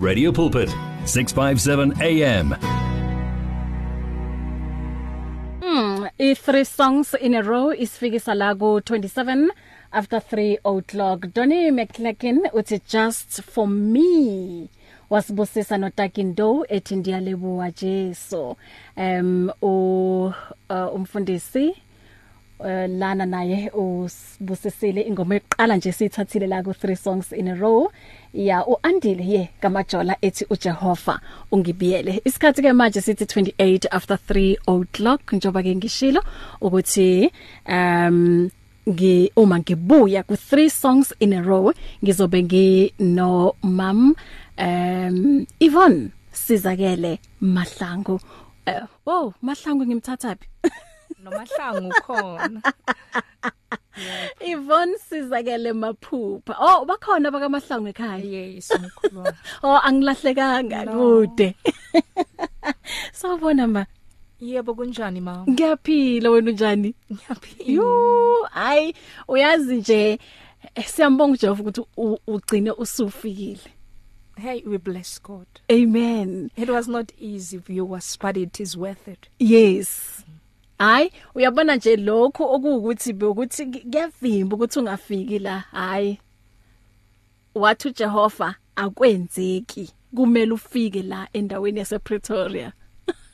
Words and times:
Radio 0.00 0.32
Pulpit 0.32 0.68
657 1.04 1.92
AM 2.00 2.54
Mm, 5.62 6.08
i 6.18 6.34
three 6.34 6.64
songs 6.64 7.14
in 7.20 7.34
a 7.34 7.42
row 7.42 7.70
isifikisa 7.72 8.34
la 8.34 8.54
ku 8.54 8.80
27 8.80 9.50
after 9.92 10.20
3 10.20 10.58
o'clock. 10.64 11.26
Donny 11.34 11.70
McClacken 11.70 12.48
uthi 12.52 12.80
just 12.88 13.42
for 13.42 13.66
me 13.68 14.68
wasibusisa 15.10 15.78
noTakindo 15.78 16.66
ethi 16.68 16.96
ndiyalebuwa 16.96 17.70
Jesu. 17.70 18.56
Um 18.96 19.50
u 19.62 20.24
uh, 20.70 20.94
umfundisi 20.94 21.74
lana 22.88 23.26
naye 23.26 23.70
usibusisile 23.70 25.00
ingoma 25.02 25.34
eqala 25.36 25.76
nje 25.76 25.92
sithathile 25.92 26.46
la 26.46 26.62
ku 26.62 26.70
3 26.70 26.96
songs 26.96 27.32
in 27.32 27.48
a 27.48 27.54
row. 27.54 27.90
Ya 28.34 28.66
uandile 28.66 29.24
ye 29.24 29.50
kamajola 29.60 30.16
ethi 30.22 30.46
uJehova 30.50 31.20
ungibiyele. 31.52 32.22
Isikhathi 32.24 32.62
ke 32.62 32.72
manje 32.72 33.00
sithi 33.00 33.24
28 33.24 33.88
after 33.90 34.18
3 34.28 34.56
o'clock 34.66 35.32
njoba 35.32 35.62
ke 35.62 35.74
ngishilo 35.76 36.22
ukuthi 36.60 37.30
um 37.68 38.50
ngi 38.88 39.32
uma 39.36 39.58
ngibuya 39.58 40.22
ku 40.22 40.34
3 40.34 40.70
songs 40.70 41.14
in 41.20 41.32
a 41.32 41.42
row 41.42 41.72
ngizobe 42.02 42.42
ngino 42.42 43.54
mam 43.62 44.14
um 44.58 45.46
Yvonne 45.60 46.10
sizakele 46.32 47.18
mahlangu. 47.40 48.20
Uh, 48.66 48.86
wow 49.06 49.32
mahlangu 49.42 49.86
ngimthathapi? 49.86 50.46
nomahlangu 51.22 51.90
khona. 52.06 52.60
Yvonne 54.40 54.94
sizakele 54.98 55.72
maphupha. 55.72 56.54
Oh 56.58 56.84
bakhona 56.86 57.30
bakamahlangu 57.30 57.88
ekhaya? 57.92 58.24
Yes 58.24 58.70
umkhulu 58.70 59.32
oh 59.62 59.78
angilahlekanga 59.84 60.84
No. 60.86 60.92
kude. 61.26 61.54
Sawubona 63.12 63.66
ma. 63.68 63.84
Yebo 64.40 64.74
kunjani 64.74 65.20
ma? 65.20 65.44
Ngiyaphila 65.48 66.30
wena 66.30 66.50
unjani? 66.50 66.94
Ngiyaphila. 67.12 67.72
Yo 67.72 68.48
ay 68.54 68.92
uyazi 69.28 69.76
nje 69.76 70.18
eh, 70.74 70.86
siyambonga 70.86 71.32
uJehova 71.34 71.62
ukuthi 71.62 71.82
u- 71.96 72.18
ugcine 72.26 72.70
usufikile. 72.72 73.60
Hey 74.36 74.62
we 74.66 74.78
bless 74.78 75.20
god. 75.22 75.46
Amen. 75.70 76.50
It 76.56 76.70
was 76.70 76.88
not 76.88 77.12
easy 77.18 77.58
viewers 77.58 78.16
but 78.18 78.36
it 78.36 78.60
is 78.60 78.76
worth 78.76 79.06
it. 79.08 79.28
Yes. 79.38 80.19
Hayi 80.80 81.12
uyabona 81.34 81.76
nje 81.76 81.96
lokho 81.96 82.44
okuwukuthi 82.54 83.12
ukuthi 83.12 83.66
kuyavimba 83.66 84.56
ukuthi 84.56 84.78
ungafiki 84.78 85.38
la 85.38 85.58
hayi. 85.58 86.18
Wathi 87.54 87.88
uJehova 87.88 88.54
akwenzeki 88.76 89.92
kumele 90.16 90.52
ufike 90.52 91.02
la 91.02 91.28
endaweni 91.32 91.78
yase 91.78 91.98
Pretoria 91.98 92.72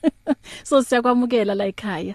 so 0.64 0.82
siyakwamukela 0.82 1.54
la 1.54 1.66
ekhaya. 1.66 2.14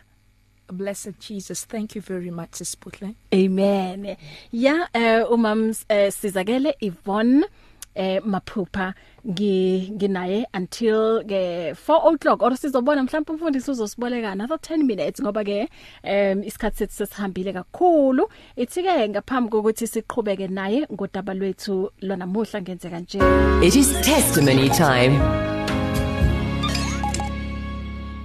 Blessed 0.74 1.16
jesus 1.20 1.68
thank 1.68 1.96
you 1.96 2.02
very 2.02 2.32
much 2.32 2.52
sisibuhle 2.52 3.16
amen. 3.34 4.18
Ya 4.52 4.90
eh 4.94 5.32
umam 5.32 5.70
uh, 5.70 6.09
sizakele 6.09 6.76
Yvonne 6.82 7.46
eh 7.95 8.22
maphupha 8.25 8.94
ngi 9.28 9.92
nginaye 9.95 10.45
until 10.53 11.23
ke 11.23 11.73
4 11.73 12.14
o'clock. 12.14 12.42
Or 12.42 12.52
sizobona 12.52 13.03
mhlawumbe 13.03 13.34
umfundisi 13.34 13.72
uzosiboleka 13.72 14.31
another 14.31 14.58
10 14.58 14.84
minutes 14.84 15.22
ngoba 15.22 15.44
ke 15.44 15.70
um 16.03 16.44
isikhathi 16.44 16.78
sethu 16.78 16.94
sesihambile 16.94 17.53
kakhulu. 17.53 18.28
Ithi 18.58 18.84
ke 18.84 19.09
ngaphambi 19.09 19.50
kokuthi 19.50 19.88
siqhubeke 19.88 20.47
naye 20.47 20.88
ngodaba 20.94 21.34
lwethu 21.34 21.92
lona 22.02 22.25
muhla 22.28 22.62
ngenzeka 22.62 23.00
nje. 23.00 23.19
It 23.67 23.75
is 23.75 23.94
testimony 24.02 24.69
time. 24.69 25.61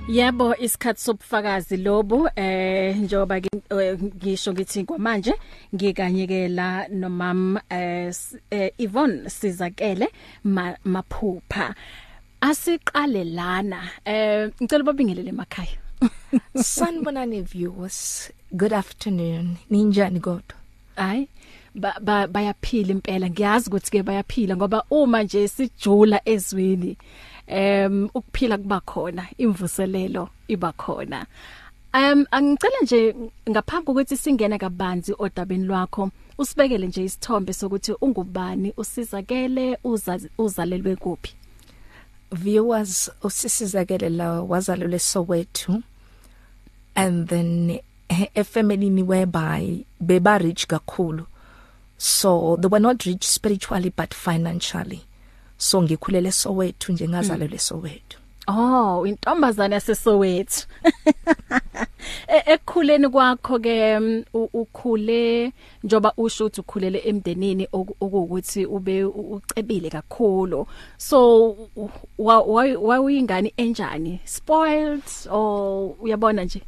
Yebo 0.08 0.56
isikhathi 0.56 1.00
sobufakazi 1.00 1.76
lobu 1.76 2.28
eh 2.36 2.96
njoba 2.96 3.40
ke- 3.40 3.62
eh, 3.82 3.98
ngisho 4.02 4.52
ngithi 4.52 4.84
kwamanje 4.84 5.34
ngikanyekela 5.74 6.88
nomam 6.88 7.58
eh 7.70 8.08
S- 8.08 8.36
eh, 8.50 8.70
Yvonne 8.78 9.30
Sizakele 9.30 10.08
ma- 10.44 10.76
maphupha. 10.84 11.74
Asiqale 12.40 13.24
lana 13.24 13.80
eh 14.04 14.50
ngicela 14.62 14.84
babingelele 14.84 15.28
emakhaya. 15.30 15.78
Sanibonani 16.54 17.40
viewers. 17.42 18.30
Good 18.56 18.72
afternoon. 18.72 19.56
Ninjani 19.70 20.20
kodwa? 20.20 20.54
Hayi 20.96 21.28
ba- 21.74 21.98
ba- 22.00 22.26
bayaphila 22.28 22.90
impela. 22.92 23.28
Ngiyazi 23.30 23.68
ukuthi 23.70 23.90
ke 23.90 24.02
bayaphila 24.02 24.56
ngoba 24.56 24.84
uma 24.90 25.22
nje 25.22 25.48
sijula 25.48 26.20
ezweni 26.24 26.96
em 27.46 28.08
ukuphila 28.14 28.58
kuba 28.58 28.80
khona 28.80 29.26
imvuselelo 29.38 30.28
iba 30.48 30.72
khona. 30.72 31.26
Um 31.94 32.26
angicela 32.30 32.80
nje 32.82 33.14
ngaphambi 33.50 33.86
kokuthi 33.86 34.16
singene 34.16 34.58
kabanzi 34.58 35.14
odabeni 35.18 35.64
lwakho 35.64 36.10
usibekele 36.38 36.86
nje 36.86 37.04
isithombe 37.04 37.52
sokuthi 37.52 37.92
ungubani 38.00 38.72
usizakele 38.76 39.78
uza- 39.84 40.28
uzalelwe 40.38 40.96
kuphi? 40.96 41.34
Viewers 42.32 43.10
usisizakele 43.22 44.08
la 44.10 44.42
wazalelwe 44.42 44.98
Soweto 44.98 45.82
and 46.94 47.28
then 47.28 47.80
eh, 48.08 48.26
a 48.34 48.44
family 48.44 48.90
whereby 49.02 49.84
beba 50.00 50.38
rich 50.38 50.66
kakhulu. 50.68 51.26
So 51.98 52.56
they 52.60 52.68
were 52.68 52.80
not 52.80 53.04
rich 53.06 53.24
spiritually 53.24 53.90
but 53.96 54.12
financially. 54.12 55.02
So 55.58 55.82
ngikhulele 55.82 56.32
Soweto 56.32 56.92
nje 56.92 57.08
ngazalelwe 57.08 57.58
Soweto 57.58 58.18
Oh, 58.48 59.06
intombazana 59.06 59.74
yaseSoweto. 59.74 60.66
E- 62.28 62.52
Ekukhuleni 62.52 63.08
kwakho 63.08 63.58
ke 63.58 63.98
mm, 63.98 64.24
ukhule 64.34 65.52
njoba 65.84 66.12
usho 66.16 66.44
ukuthi 66.46 66.60
ukhulele 66.60 66.98
emndenini 67.04 67.66
oku- 67.72 67.96
okuwukuthi 68.00 68.66
ube 68.66 69.04
ucebile 69.04 69.90
kakhulu. 69.90 70.66
So 70.98 71.56
wawuyingane 72.18 73.52
enjani? 73.56 74.20
Spoiled 74.24 75.02
or 75.30 75.94
uyabona 76.00 76.44
nje? 76.44 76.62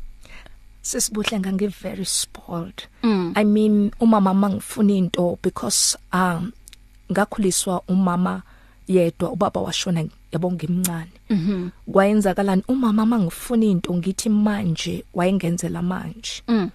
sisibuhle 0.82 1.38
ngangi 1.41 1.66
very 1.66 2.04
spoiled 2.04 2.82
Mm. 3.03 3.32
i 3.37 3.44
mean 3.44 3.91
umama 4.00 4.34
mangifuna 4.34 4.93
into 4.93 5.38
because 5.43 5.98
um 6.12 6.53
ngakhuliswa 7.12 7.82
umama 7.88 8.43
yedwa 8.88 9.31
ubaba 9.31 9.60
washona 9.60 10.04
yabo 10.32 10.53
ngimncane 10.53 11.10
Mhm. 11.31 11.69
kwayenzakalani 11.93 12.62
umama 12.69 13.06
mangifuna 13.06 13.65
into 13.66 13.94
ngithi 13.94 14.28
manje 14.28 15.04
wayengenzela 15.15 15.82
manje 15.82 16.43
Mm. 16.49 16.71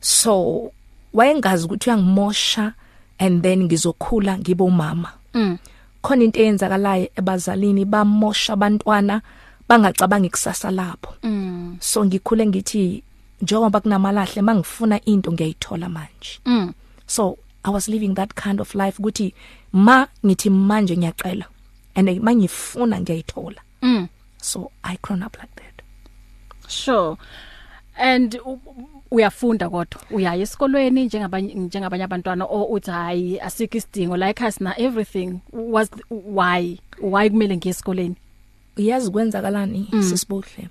so 0.00 0.72
wayengazi 1.14 1.64
ukuthi 1.66 1.90
uyangimosha 1.90 2.72
and 3.18 3.42
then 3.42 3.62
ngizokhula 3.64 4.38
ngibe 4.38 4.64
umama 4.64 5.12
Mm. 5.34 5.58
khona 6.02 6.24
into 6.24 6.40
eyenzakalayo 6.40 7.08
ebazalini 7.16 7.84
bamosha 7.84 8.52
abantwana 8.52 9.22
bangacabangi 9.68 10.30
kusasa 10.30 10.70
lapho 10.70 11.14
Mm. 11.22 11.76
so 11.80 12.04
ngikhule 12.04 12.46
ngithi 12.46 13.02
njengoba 13.42 13.80
kunamalahle 13.80 14.42
mangifuna 14.42 15.04
into 15.04 15.32
ngiyayithola 15.32 15.88
manje 15.88 16.38
Mm. 16.46 16.72
so 17.06 17.38
i 17.62 17.70
was 17.72 17.88
living 17.88 18.14
that 18.14 18.34
kind 18.34 18.60
of 18.60 18.74
life 18.74 18.98
ukuthi 18.98 19.34
ma 19.72 20.06
ngithi 20.26 20.50
manje 20.50 20.96
ngiyacela 20.96 21.44
and 21.96 22.20
mangifuna 22.22 23.00
ngiyayithola 23.00 23.60
Mm. 23.82 24.08
so 24.42 24.70
i 24.82 24.96
grown 25.02 25.22
up 25.22 25.36
like 25.36 25.52
that. 25.56 25.82
Sure. 26.68 27.16
And 27.96 28.34
u- 28.46 28.60
uyafunda 29.10 29.68
kodwa? 29.70 30.00
Uyaya 30.10 30.42
esikolweni 30.42 31.04
njengabanye 31.04 31.54
njengabanye 31.54 32.04
abantwana 32.04 32.44
o 32.44 32.64
uthi 32.64 32.90
hayi 32.90 33.40
asikho 33.40 33.78
isidingo 33.78 34.16
like 34.16 34.44
us 34.44 34.60
na 34.60 34.78
everything. 34.78 35.38
Was 35.52 35.90
why? 36.10 36.78
Why 37.00 37.30
kumele 37.30 37.56
ngiye 37.56 37.70
esikoleni 37.70 38.16
uyazi 38.76 39.10
kwenzakalani 39.10 39.88
sisibuhle. 40.02 40.68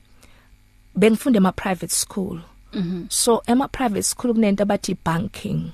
Bengifunda 0.95 1.37
ema 1.37 1.51
private 1.51 1.87
school. 1.95 2.39
Mhm. 2.73 3.05
so 3.09 3.41
ema 3.47 3.67
private 3.67 4.03
school 4.03 4.33
kunento 4.33 4.63
abathi 4.63 4.97
banking 5.05 5.71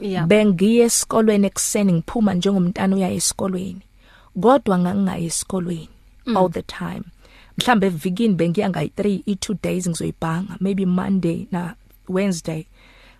yeah. 0.00 0.26
Bengiye 0.26 0.84
esikolweni 0.84 1.46
ekseni 1.46 1.92
ngiphuma 1.92 2.34
njengomntana 2.34 2.96
uya 2.96 3.10
esikolweni. 3.10 3.80
Kodwa 4.34 4.78
ngangingayi 4.78 5.26
esikolweni 5.26 5.88
all 6.36 6.50
the 6.50 6.62
time. 6.62 7.02
Mhlambe 7.58 7.86
evikini 7.86 8.34
bengiya 8.34 8.68
ngayi3 8.68 9.22
i2 9.26 9.56
days 9.62 9.88
ngizoyibhanga 9.88 10.56
maybe 10.60 10.86
monday 10.86 11.46
na 11.52 11.74
wednesday. 12.08 12.66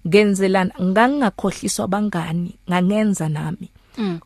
Ngenzelana 0.09 0.75
ngangingakhohliswa 0.83 1.89
bangani 1.89 2.55
ngangenza 2.69 3.29
nami. 3.29 3.71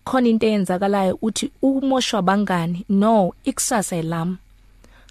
Khona 0.05 0.29
into 0.29 0.47
eyenzakalayo 0.47 1.19
uthi 1.23 1.51
umoshwa 1.63 2.23
bangani 2.23 2.85
no 2.89 3.33
ikusasa 3.45 3.97
elami 3.97 4.37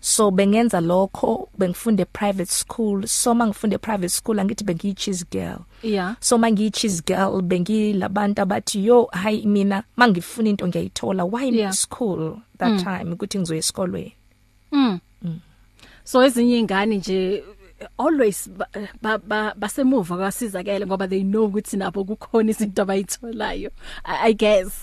so 0.05 0.31
bengenza 0.31 0.81
lokho 0.81 1.50
bengifunde 1.57 2.05
private 2.05 2.51
school 2.51 3.07
so 3.07 3.33
mangifunde 3.33 3.77
private 3.77 4.09
school 4.09 4.39
angithi 4.39 4.63
bengiyi 4.63 4.94
cheese 4.94 5.25
girl 5.31 5.57
yeah 5.83 6.15
so 6.19 6.38
mangiyi 6.38 6.71
cheese 6.71 7.01
girl 7.05 7.41
bengilabantu 7.41 8.41
abathi 8.41 8.85
yo 8.85 9.07
hayi 9.11 9.45
mina 9.45 9.83
mangifuna 9.97 10.50
into 10.50 10.67
ngiyayithola 10.67 11.23
why 11.25 11.44
Yeah. 11.44 11.55
yeah. 11.55 11.73
school 11.73 12.38
that 12.57 12.71
mm. 12.71 12.83
time 12.83 13.13
ukuthi 13.13 13.39
ngizoya 13.39 13.59
esikolweni 13.59 14.13
mm. 14.71 15.00
so 16.03 16.23
ezinye 16.23 16.59
ingane 16.59 16.97
nje 16.97 17.44
always 17.97 18.50
ba- 18.50 18.67
ba- 19.01 19.17
ba- 19.17 19.53
basemuva 19.57 20.17
kwasizakele 20.17 20.85
ngoba 20.85 21.07
they 21.07 21.23
know 21.23 21.45
ukuthi 21.45 21.77
nabo 21.77 22.03
kukhona 22.05 22.51
izinto 22.51 22.81
abayitholayo 22.81 23.71
i 24.03 24.29
I 24.29 24.33
guess 24.33 24.73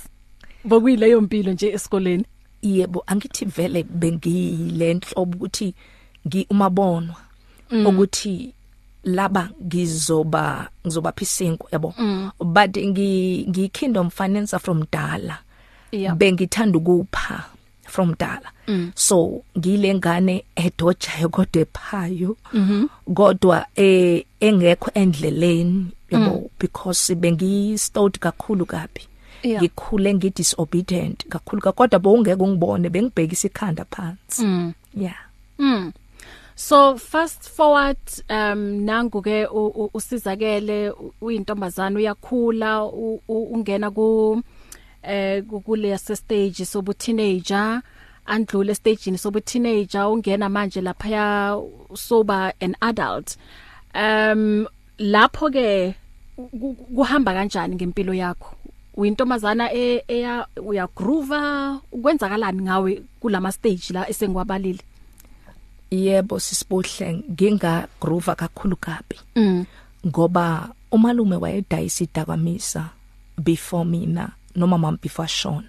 bokuyileyo 0.64 1.20
mpilo 1.20 1.52
nje 1.52 1.68
esikoleni 1.68 2.24
yebo 2.62 3.04
angithi 3.06 3.44
vele 3.44 3.82
bengile 3.82 4.94
nhlobo 4.94 5.36
ukuthi 5.36 5.74
ngi 6.26 6.46
umabonwa 6.50 7.16
mm. 7.70 7.86
ukuthi 7.86 8.54
laba 9.04 9.50
ngizoba 9.64 10.68
ngizoba 10.86 11.12
phisinkwa 11.12 11.68
yabo 11.72 11.94
mm. 11.98 12.30
but 12.38 12.76
ngi 12.76 13.44
ngi 13.48 13.68
kingdom 13.68 14.10
financer 14.10 14.60
from 14.60 14.84
dala 14.92 15.38
Yeah. 15.92 16.14
bengithanda 16.14 16.78
ukupha 16.78 17.44
from 17.88 18.14
dala 18.18 18.50
mm. 18.68 18.92
so 18.94 19.42
ngilengane 19.58 20.44
edojayo 20.56 21.28
kodwa 21.28 21.62
ephayo 21.62 22.36
mm 22.52 22.88
-hmm. 23.06 23.14
kodwa 23.14 23.66
eh 23.76 24.24
engekho 24.40 24.90
endleleni 24.94 25.86
yabo 26.10 26.30
mm. 26.30 26.48
because 26.60 27.14
bengi 27.14 27.78
stout 27.78 28.18
kakhulu 28.18 28.66
kabi 28.66 29.00
Yeah. 29.42 29.62
ngikhule 29.62 30.14
ngi 30.14 30.30
disobedient 30.30 31.26
kakhulu 31.28 31.62
ka- 31.62 31.72
kodwa 31.72 31.98
bowungeke 31.98 32.42
ungibone 32.42 32.88
bengibhekisa 32.90 33.48
ikhanda 33.48 33.84
phansi 33.84 34.44
mm. 34.44 34.72
yeah 34.94 35.16
Mm. 35.58 35.92
So 36.54 36.96
fast 36.98 37.42
forward 37.50 37.96
um 38.30 38.58
nangu 38.84 39.22
ke 39.22 39.46
u- 39.46 39.66
u- 39.74 39.90
usizakele 39.94 40.90
u- 40.90 41.14
uyintombazana 41.20 41.96
uyakhula 41.98 42.84
u- 42.84 43.20
u- 43.28 43.48
ungena 43.54 43.90
ku 43.90 44.42
eh 45.02 45.42
ku- 45.44 45.60
kule 45.60 45.98
stage 45.98 46.64
sobu 46.64 46.92
teenager 46.94 47.82
andlule 48.26 48.74
stageini 48.74 49.18
sobu 49.18 49.40
teenager 49.40 50.06
ungena 50.06 50.48
manje 50.48 50.80
lapha 50.80 51.08
ya 51.08 51.56
soba 51.94 52.52
an 52.60 52.76
adult 52.80 53.36
um 53.94 54.66
lapho 54.98 55.50
ke 55.50 55.94
ku- 56.36 56.74
kuhamba 56.94 57.32
kanjani 57.34 57.74
ngempilo 57.76 58.14
yakho 58.14 58.54
uyintombazana 58.96 59.72
e- 59.72 60.04
eya 60.08 60.46
uya 60.56 60.88
groove 60.96 61.40
ukwenzakalani 61.92 62.62
ngawe 62.62 63.02
kulama 63.20 63.52
stage 63.52 63.82
la 63.92 64.08
esengwabalile 64.10 64.80
yebo 65.90 66.40
sisibuhle 66.40 67.22
nginga 67.30 67.86
groove 68.00 68.34
kakhulu 68.34 68.76
kabi. 68.76 69.16
Mm. 69.36 69.64
ngoba 70.06 70.68
umalume 70.90 71.36
wayedayisa 71.36 72.04
idakamisa 72.04 72.88
before 73.38 73.84
mina 73.84 74.32
noma 74.56 74.78
mama 74.78 74.98
before 75.02 75.28
shona. 75.28 75.68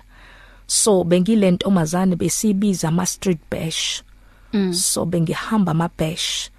So 0.67 1.03
bengile 1.03 1.51
ntombazane 1.51 2.15
besibiza 2.15 2.87
ama 2.87 3.05
street 3.05 3.39
bash. 3.51 4.03
Mm. 4.53 4.73
so 4.73 5.05
bengihamba 5.05 5.71
ama 5.71 5.89
bash 5.97 6.49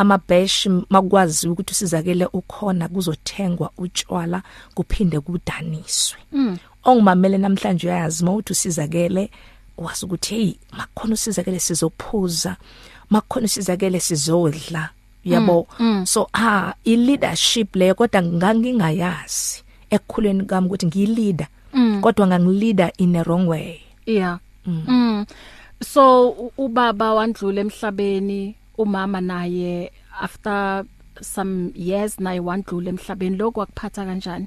ama 0.00 0.18
bash 0.28 0.66
makwazi 0.90 1.48
ukuthi 1.48 1.72
usizakele 1.72 2.26
ukhona 2.32 2.88
kuzothengwa 2.88 3.70
utshwala 3.78 4.42
kuphinde 4.74 5.20
kudaniswe 5.20 6.18
mm. 6.32 6.58
ongimamele 6.84 7.38
namhlanje 7.38 7.86
uyazi 7.86 8.24
mawuthi 8.24 8.52
usizakele 8.52 9.30
wazi 9.78 10.04
ukuthi 10.06 10.34
hey 10.34 10.52
makhona 10.78 11.14
usizakele 11.14 11.58
sizophuza 11.60 12.56
makhona 13.10 13.44
usizakele 13.44 14.00
sizodla 14.00 14.88
yabo 15.24 15.66
mm, 15.78 15.86
mm. 15.86 16.06
so 16.06 16.28
ah 16.32 16.72
i 16.84 16.96
leadership 16.96 17.76
leyo 17.76 17.94
kodwa 17.94 18.22
ngangingayazi 18.22 19.62
ekukhuleni 19.90 20.44
kwami 20.44 20.66
ukuthi 20.66 20.86
ngiyileader 20.86 21.46
mm. 21.74 22.00
kodwa 22.00 22.26
ngangilida 22.26 22.92
in 22.98 23.16
a 23.16 23.22
wrong 23.22 23.48
way 23.48 23.80
Yeah. 24.06 24.38
Mm. 24.66 24.82
mm. 24.88 25.26
So 25.84 26.28
u- 26.30 26.52
ubaba 26.58 27.14
wandlula 27.14 27.60
emhlabeni, 27.60 28.54
umama 28.80 29.20
naye 29.20 29.92
after 30.20 30.84
some 31.20 31.72
years 31.76 32.18
naye 32.20 32.40
wandlula 32.40 32.88
emhlabeni 32.90 33.36
lokho 33.36 33.62
akuphatha 33.62 34.04
kanjani? 34.08 34.46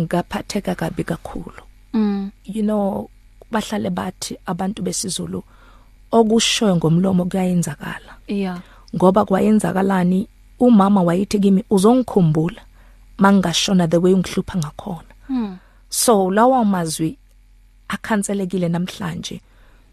ngaphatheka 0.00 0.74
kabi 0.74 1.04
kakhulu 1.04 1.62
Mm. 1.94 2.30
you 2.44 2.62
know 2.62 3.08
bahlale 3.50 3.90
bathi 3.90 4.38
abantu 4.46 4.82
besizulu 4.82 5.44
okushoyo 6.12 6.76
ngomlomo 6.76 7.24
kuyayenzakala 7.24 8.12
Yeah. 8.28 8.60
ngoba 8.96 9.24
kwayenzakalani 9.24 10.28
umama 10.60 11.02
wayithi 11.02 11.38
kimi 11.38 11.64
uzongikhumbula 11.70 12.62
mangashona 13.18 13.88
the 13.88 13.96
way 13.96 14.12
ungihlupha 14.14 14.58
ngakhona 14.58 15.12
Mm. 15.28 15.56
so 15.88 16.30
lawa 16.30 16.64
mazwi 16.64 17.18
akhanselekile 17.88 18.68
namhlanje 18.68 19.40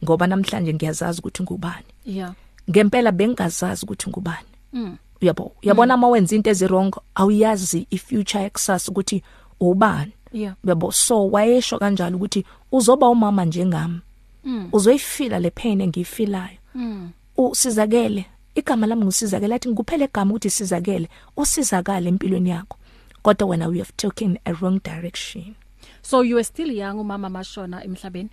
ngoba 0.04 0.28
namhlanje 0.28 0.74
ngiyazazi 0.74 1.20
ukuthi 1.20 1.44
ngubani 1.44 1.86
Yeah. 2.06 2.34
Ngempela 2.70 3.12
bengazazi 3.12 3.86
ukuthi 3.86 4.10
ngubani. 4.10 4.48
Mm. 4.74 4.98
uyabo 5.22 5.52
uyabona 5.64 5.96
uma 5.96 6.08
wenza 6.08 6.36
into 6.36 6.50
ezirong 6.50 6.92
awuyazi 7.16 7.88
ifuture 7.90 8.44
yakusasa 8.44 8.92
ukuthi 8.92 9.24
ubani. 9.60 10.12
Yeah. 10.34 10.56
yabo 10.64 10.92
so 10.92 11.28
wayesho 11.28 11.80
kanjalo 11.80 12.18
ukuthi 12.18 12.46
uzoba 12.72 13.10
umama 13.10 13.46
njengami. 13.46 14.00
Mm. 14.44 14.70
uzoyifila 14.72 15.40
le 15.40 15.50
pain 15.50 15.82
engiyifilayo. 15.82 16.58
Mm. 16.76 17.10
usizakele. 17.38 18.26
Igama 18.56 18.88
lami 18.88 19.04
ngusizakele 19.04 19.56
athi 19.56 19.70
ngikuphele 19.70 20.06
igama 20.06 20.32
ukuthi 20.32 20.50
sizakele. 20.50 21.10
Usizakale 21.38 22.10
empilweni 22.10 22.50
yakho. 22.50 22.78
Kodwa 23.22 23.48
wena 23.48 23.68
we 23.68 23.78
have 23.78 23.92
taken 23.98 24.40
a 24.46 24.54
wrong 24.54 24.80
direction. 24.84 25.56
So 26.02 26.22
you 26.22 26.36
were 26.36 26.44
still 26.44 26.72
young 26.72 27.00
umama 27.00 27.30
mashona 27.30 27.84
emhlabeni? 27.84 28.30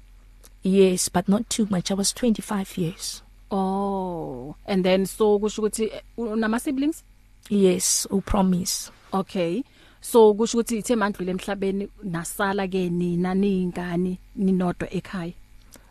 yes 0.62 1.08
but 1.08 1.28
not 1.28 1.48
too 1.48 1.66
much. 1.70 1.90
I 1.90 1.94
was 1.94 2.12
25 2.12 2.78
years. 2.78 3.22
Oh. 3.50 4.54
And 4.66 4.84
then 4.84 5.06
so 5.06 5.38
kusho 5.38 5.62
ukuthi 5.62 5.84
eh, 5.93 6.02
unama 6.19 6.60
siblings? 6.60 7.02
yes 7.50 8.06
upromise 8.10 8.90
Okay. 9.12 9.62
So 10.00 10.34
kusho 10.34 10.58
ukuthi 10.58 10.78
ithe 10.78 10.96
mandlule 10.96 11.31
emhlabeni 11.32 11.88
nasala 12.04 12.69
ke 12.69 12.90
nina 12.90 13.34
ningani 13.34 14.19
ninodwa 14.37 14.90
ekhaya. 14.90 15.32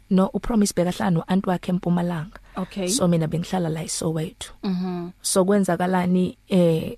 no 0.10 0.28
upromise 0.34 0.74
bekahlala 0.76 1.12
noanti 1.12 1.50
wakhe 1.50 1.72
empumalanga 1.72 2.38
Okay. 2.58 2.88
so 2.88 3.08
mina 3.08 3.28
bengihlala 3.28 3.70
la 3.70 3.82
eSoweto 3.84 4.52
Mhm. 4.64 5.12
so 5.22 5.46
kwenzakalani 5.46 6.38
eh 6.50 6.96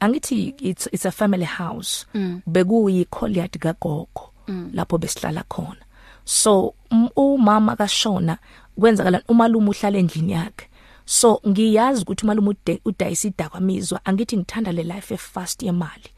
angithi 0.00 0.54
it's 0.58 0.88
it's 0.92 1.06
a 1.06 1.10
family 1.10 1.44
house 1.44 2.06
Mm. 2.14 2.42
bekuyi 2.46 3.04
courtyard 3.10 3.58
kagogo 3.58 4.30
lapho 4.72 4.98
besihlala 4.98 5.44
khona 5.48 5.84
so 6.24 6.74
um- 6.90 7.10
umama 7.16 7.76
kashona 7.76 8.38
kwenzakala 8.80 9.22
umalume 9.28 9.70
uhlala 9.70 9.98
endlini 9.98 10.32
yakhe? 10.32 10.66
So 11.04 11.40
ngiyazi 11.48 12.02
ukuthi 12.02 12.24
umalume 12.24 12.48
ude- 12.48 12.80
udayisa 12.84 13.28
idakwamizwa 13.28 14.00
angithi 14.04 14.36
ngithanda 14.36 14.72
le 14.72 14.82
life 14.82 15.14
efast 15.14 15.62
yemali. 15.62 16.08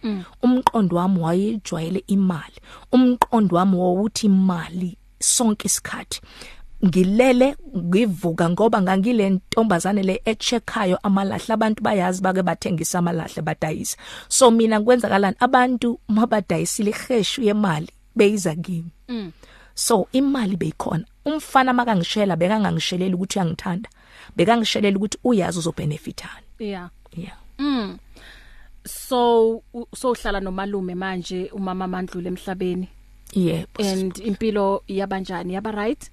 Umqondo 0.43 0.97
wami 0.97 1.19
wayejwayele 1.21 2.05
imali. 2.07 2.57
Umqondo 2.93 3.57
wami 3.57 3.77
wawuthi 3.77 4.27
imali 4.27 4.97
sonke 5.21 5.67
isikhathi. 5.67 6.21
Ngilele 6.87 7.57
ngivuka 7.77 8.51
ngoba 8.51 8.83
ngangile 8.83 9.31
ntombazane 9.31 10.03
le 10.03 10.23
echeckayo 10.25 10.97
amalahle. 11.03 11.55
Abantu 11.55 11.83
bayazi 11.83 12.23
bake 12.23 12.43
bathengisa 12.43 12.99
amalahle 12.99 13.43
badayisa. 13.43 13.97
So 14.29 14.51
mina 14.51 14.81
kwenzakalani 14.81 15.37
abantu 15.41 16.01
mabadayisile 16.09 16.91
iheshu 16.91 17.43
yemali 17.43 17.89
beyiza 18.17 18.55
kimi. 18.55 18.91
Mm. 19.09 19.33
so 19.75 20.09
imali 20.13 20.57
beyikhona. 20.57 21.05
Umfana 21.25 21.73
makangishela 21.73 22.37
bekangangishelelela 22.37 23.17
ukuthi 23.17 23.39
uyangithanda 23.39 23.89
bekangishelela 24.37 24.97
ukuthi 24.97 25.19
uyazi 25.25 25.59
uzobenefitani 25.59 26.47
Yeah. 26.59 26.91
yeah 27.17 27.37
Mm. 27.59 27.99
So 28.87 29.63
so 29.97 30.11
uhlala 30.11 30.41
nomalume 30.41 30.95
manje 30.95 31.51
umama 31.53 31.87
mandlule 31.87 32.29
emhlabeni 32.29 32.89
yebo 33.33 33.83
and 33.85 34.17
impilo 34.19 34.83
yabanjani 34.89 35.55
yaba 35.55 35.71
right? 35.73 36.11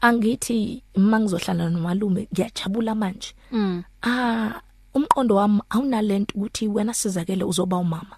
angithi 0.00 0.82
mangizohlala 0.96 1.70
nomalume 1.70 2.28
ngiyajabula 2.32 2.94
manje 2.94 3.34
Mm. 3.52 3.82
ah 4.02 4.60
umqondo 4.94 5.34
wami 5.34 5.60
awunalento 5.70 6.34
ukuthi 6.36 6.68
wena 6.68 6.94
sizakele 6.94 7.44
uzoba 7.44 7.76
umama 7.76 8.16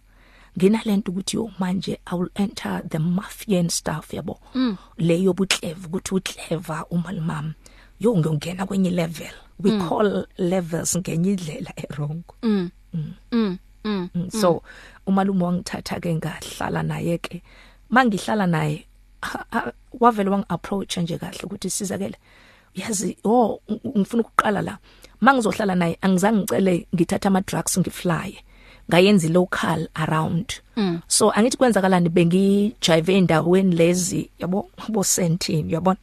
nginalento 0.59 1.13
ukuthi 1.13 1.37
yo 1.37 1.51
manje 1.59 1.99
i 2.07 2.15
will 2.19 2.31
enter 2.35 2.83
the 2.89 2.99
mafian 2.99 3.69
stuff 3.69 4.15
yabo 4.15 4.41
mm. 4.55 4.77
leyo 4.99 5.33
buclever 5.33 5.87
ukuthi 5.87 6.15
uclever 6.15 6.85
umalumama 6.91 7.55
yo 8.01 8.17
ngiyongena 8.17 8.67
kwenye 8.67 8.91
level 8.91 9.33
we 9.59 9.71
mm. 9.71 9.89
call 9.89 10.27
levels 10.39 10.97
ngenye 10.99 11.31
indlela 11.31 11.73
erong 11.77 12.23
Mm. 12.43 12.71
Mm. 12.95 13.59
Mm. 13.85 14.09
Mm, 14.15 14.31
so 14.31 14.63
umalume 15.07 15.45
wangithatha 15.45 16.01
ke 16.01 16.15
ngahlala 16.15 16.83
naye 16.83 17.19
ke 17.19 17.43
mangihlala 17.91 18.47
naye 18.47 18.87
ha- 19.23 19.47
ha- 19.51 19.73
wavele 20.01 20.31
wang 20.31 20.45
approach 20.49 20.97
nje 20.99 21.19
kahle 21.19 21.41
ukuthi 21.45 21.71
sizakele 21.71 22.17
yazi 22.75 23.17
oh 23.25 23.61
ng- 23.69 23.99
ngifuna 23.99 24.23
ukuqala 24.23 24.63
la 24.63 24.79
mangizohlala 25.21 25.75
naye 25.75 25.99
angizange 26.01 26.39
ngicele 26.43 26.87
ngithatha 26.95 27.29
ama 27.29 27.41
drugs 27.41 27.79
ngifly 27.79 28.39
ngayenza 28.91 29.29
local 29.29 29.89
around. 29.95 30.61
Mm. 30.77 31.01
so 31.07 31.31
angithi 31.31 31.57
kwenzakalani? 31.57 32.09
Bengijive 32.09 33.17
endaweni 33.17 33.77
lezi 33.77 34.31
yabo 34.39 34.71
bo 34.89 35.05
sentini 35.05 35.73
yabona? 35.73 35.99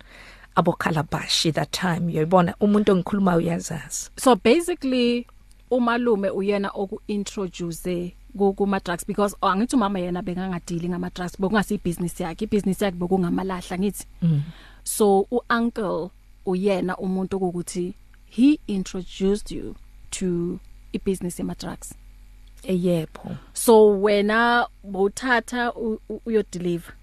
Abo 0.56 0.74
calabash 0.74 1.54
that 1.54 1.72
time 1.72 2.14
yabona? 2.14 2.56
Umuntu 2.60 2.92
ongikhulumayo 2.92 3.38
uyazazi. 3.38 4.10
So 4.18 4.36
basically 4.36 5.28
umalume 5.72 6.30
uyena 6.30 6.70
oku 6.74 7.02
introduce 7.08 8.14
kuma 8.36 8.80
drugs 8.80 9.06
because 9.06 9.36
oh, 9.42 9.48
angithi 9.48 9.76
umama 9.76 10.00
yena 10.00 10.22
bengangadili 10.22 10.90
ngama 10.90 11.10
drugs 11.10 11.40
bekungasi 11.40 11.80
business 11.84 12.20
yakhe 12.20 12.46
ibusiness 12.46 12.82
yakhe 12.82 12.98
bekungamalahla 12.98 13.78
ngithi 13.80 14.06
mm. 14.22 14.42
so 14.84 15.28
uuncle 15.32 16.10
uyena 16.46 16.98
umuntu 16.98 17.38
ukuthi 17.38 17.94
he 18.30 18.60
introduced 18.68 19.52
you 19.52 19.76
to 20.10 20.60
ibusiness 20.94 21.40
yama 21.40 21.56
drugs 21.56 21.94
yebo 22.74 23.36
so 23.54 24.02
wena 24.02 24.68
bowuthatha 24.84 25.74
u- 25.74 26.00
u- 26.10 26.22
uyo 26.26 26.44
deliver 26.52 26.94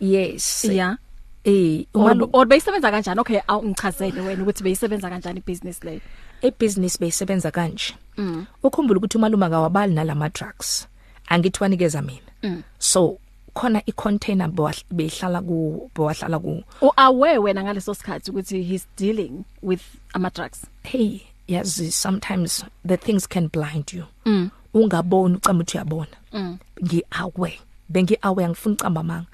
yes. 0.00 0.64
Yeah. 0.64 0.96
Eh 1.44 1.84
or 1.94 2.00
umalu 2.02 2.28
or 2.32 2.46
beyisebenza 2.46 2.90
kanjani? 2.90 3.20
Okay 3.20 3.40
awungichazele 3.48 4.20
wena 4.20 4.42
ukuthi 4.42 4.62
beyisebenza 4.64 5.10
kanjani 5.10 5.38
ibusiness 5.40 5.84
leyo 5.84 6.00
ibusiness 6.42 6.98
beyisebenza 7.00 7.50
kanje. 7.50 7.94
Mm. 8.16 8.46
ukhumbula 8.62 8.98
ukuthi 8.98 9.18
umaluma 9.18 9.50
kawabali 9.50 9.94
nalama 9.94 10.28
drugs 10.28 10.88
angithi 11.28 11.62
wanikeza 11.62 12.02
mina. 12.02 12.20
Mm. 12.42 12.62
so 12.78 13.18
khona 13.54 13.82
icontainer 13.86 14.48
bewahl- 14.48 14.84
beyihlala 14.90 15.40
ku 15.42 15.90
bewahlala 15.94 16.38
ku. 16.38 16.62
Uaware 16.80 17.38
wena 17.38 17.62
ngaleso 17.64 17.94
sikhathi 17.94 18.30
ukuthi 18.30 18.62
he's 18.62 18.86
dealing 18.96 19.44
with 19.62 19.82
ama 20.14 20.30
drugs 20.30 20.66
hey 20.82 21.20
yazi 21.52 21.92
sometimes 21.92 22.64
the 22.86 22.96
things 22.96 23.28
can 23.28 23.48
blind 23.48 23.92
you. 23.92 24.04
Mm. 24.24 24.50
ungaboni 24.74 25.36
ucamba 25.36 25.62
ukuthi 25.62 25.76
uyabona. 25.76 26.16
Mm. 26.32 26.58
ngi 26.84 27.04
aware 27.10 27.60
bengi 27.88 28.18
aware 28.22 28.48
ngifuna 28.48 28.74
ucamba 28.74 29.02
manga 29.02 29.26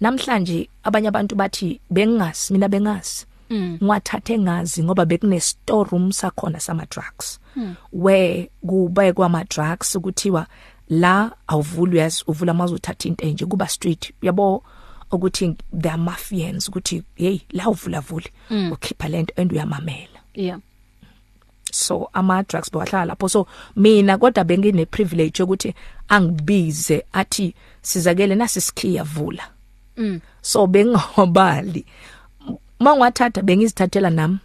namhlanje 0.00 0.68
abanye 0.82 1.08
abantu 1.08 1.36
bathi 1.36 1.80
bengingazi 1.90 2.52
mina 2.52 2.68
bengazi. 2.68 3.26
Mm. 3.50 3.78
ngwathathe 3.82 4.38
ngazi 4.38 4.84
ngoba 4.84 5.04
bekune 5.04 5.40
storeroom 5.40 6.12
sakhona 6.12 6.60
sama 6.60 6.86
drugs 6.86 7.40
mm. 7.56 7.74
where 7.92 8.50
kube 8.66 9.12
kwama 9.12 9.44
drugs 9.44 9.96
ukuthiwa 9.96 10.46
la 10.88 11.32
awuvuli 11.46 11.98
yazi 11.98 12.24
uvula 12.26 12.54
mazothatha 12.54 13.08
into 13.08 13.26
enje 13.26 13.46
kuba 13.46 13.68
street. 13.68 14.12
Yabo? 14.22 14.62
Ukuthi 15.10 15.56
they 15.72 15.90
are 15.90 15.98
mafians 15.98 16.68
ukuthi 16.68 17.02
hey 17.14 17.40
la 17.50 17.68
uvula 17.68 18.00
vuli 18.00 18.30
mm. 18.50 18.72
ukhipha 18.72 19.08
lento 19.08 19.34
and 19.36 19.52
uyamamela. 19.52 20.20
Yeah. 20.34 20.58
So 21.72 22.08
ama 22.12 22.42
drugs 22.42 22.70
bewahlala 22.70 23.04
lapho. 23.04 23.28
So 23.28 23.46
mina 23.76 24.18
kodwa 24.18 24.44
bengine 24.44 24.86
privilege 24.86 25.42
ukuthi 25.42 25.74
angibize 26.08 27.04
athi 27.12 27.54
sizakele 27.82 28.34
nasi 28.34 28.60
sikhiya 28.60 29.04
vula 29.04 29.42
mm. 29.96 30.20
so 30.42 30.66
bengawabali 30.66 31.84
mangwathatha 32.80 33.42
bengizithathela 33.42 34.10
nami 34.10 34.38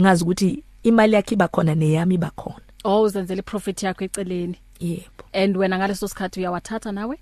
ngazi 0.00 0.24
ukuthi 0.24 0.62
imali 0.82 1.14
yakhe 1.14 1.34
iba 1.34 1.48
khona 1.48 1.74
neyami 1.74 2.14
iba 2.14 2.30
khona. 2.30 2.60
Oh 2.84 3.02
uzenzele 3.02 3.42
profit 3.42 3.82
yakho 3.82 4.04
eceleni. 4.04 4.56
Yebo. 4.80 5.24
And 5.32 5.56
wena 5.56 5.78
ngaleso 5.78 6.08
sikhathi 6.08 6.40
uyawathatha 6.40 6.92
nawe? 6.92 7.18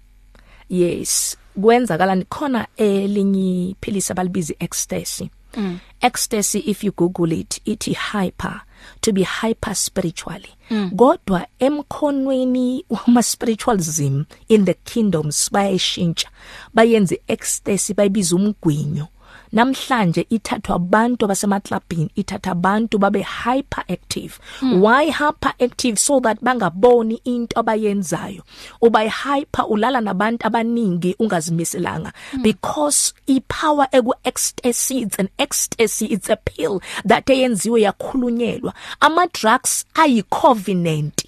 Yes. 0.69 1.37
Kwenzakala 1.61 2.25
khona 2.29 2.67
elinye 2.77 3.71
iphilisi 3.71 4.13
abalibiza 4.13 4.55
ecstasy. 4.61 5.31
Mm. 5.57 5.79
ecstasy 6.01 6.59
if 6.59 6.85
you 6.85 6.93
google 6.93 7.33
it 7.33 7.61
ithi 7.65 7.93
hyper 7.93 8.61
to 9.01 9.13
be 9.13 9.23
hyper 9.23 9.75
spiritually 9.75 10.55
mm. 10.71 10.91
kodwa 10.97 11.47
emkhonweni 11.59 12.85
wama 12.91 13.23
spiritualism 13.23 14.23
in 14.49 14.65
the 14.65 14.75
kingdoms 14.75 15.53
bayashintsha 15.53 16.29
bayenze 16.75 17.23
ecstasy 17.27 17.95
bayibiza 17.95 18.37
umgwinyo 18.37 19.07
namhlanje 19.53 20.27
ithathwa 20.31 20.77
abantu 20.77 21.25
abasemaklabhini 21.25 22.11
ithatha 22.17 22.51
abantu 22.53 22.99
babe 22.99 23.23
hyperactive. 23.23 24.39
Mm. 24.63 24.81
why 24.81 25.11
hyperactive? 25.11 25.99
So 25.99 26.21
that 26.21 26.41
bangaboni 26.41 27.21
into 27.25 27.57
abayenzayo. 27.57 28.43
Uba 28.83 29.09
hyper 29.09 29.65
ulala 29.69 30.01
nabantu 30.01 30.47
abaningi 30.47 31.17
ungazimiselanga. 31.19 32.13
Mm. 32.33 32.43
because 32.43 33.15
ipower 33.27 33.89
eku 33.93 34.15
ecstasy 34.25 35.03
it's 35.03 35.19
an 35.19 35.29
ecstasy 35.39 36.07
it's 36.07 36.29
a 36.29 36.37
pill 36.37 36.81
that 37.05 37.27
eyenziwe 37.27 37.81
yakhulunyelwa. 37.83 38.73
Ama 39.01 39.27
drugs 39.27 39.85
ayi 39.95 40.23
covenant 40.31 41.25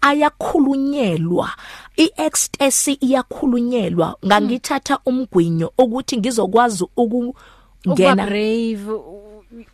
ayakhulunyelwa. 0.00 1.50
Iecstasy 1.96 2.92
iyakhulunyelwa. 2.92 4.16
Ngangithatha 4.26 4.98
umgwinyo 5.06 5.72
ukuthi 5.78 6.16
ngizokwazi 6.16 6.84
uku 6.96 7.36
ngena. 7.88 8.26
brave 8.26 8.92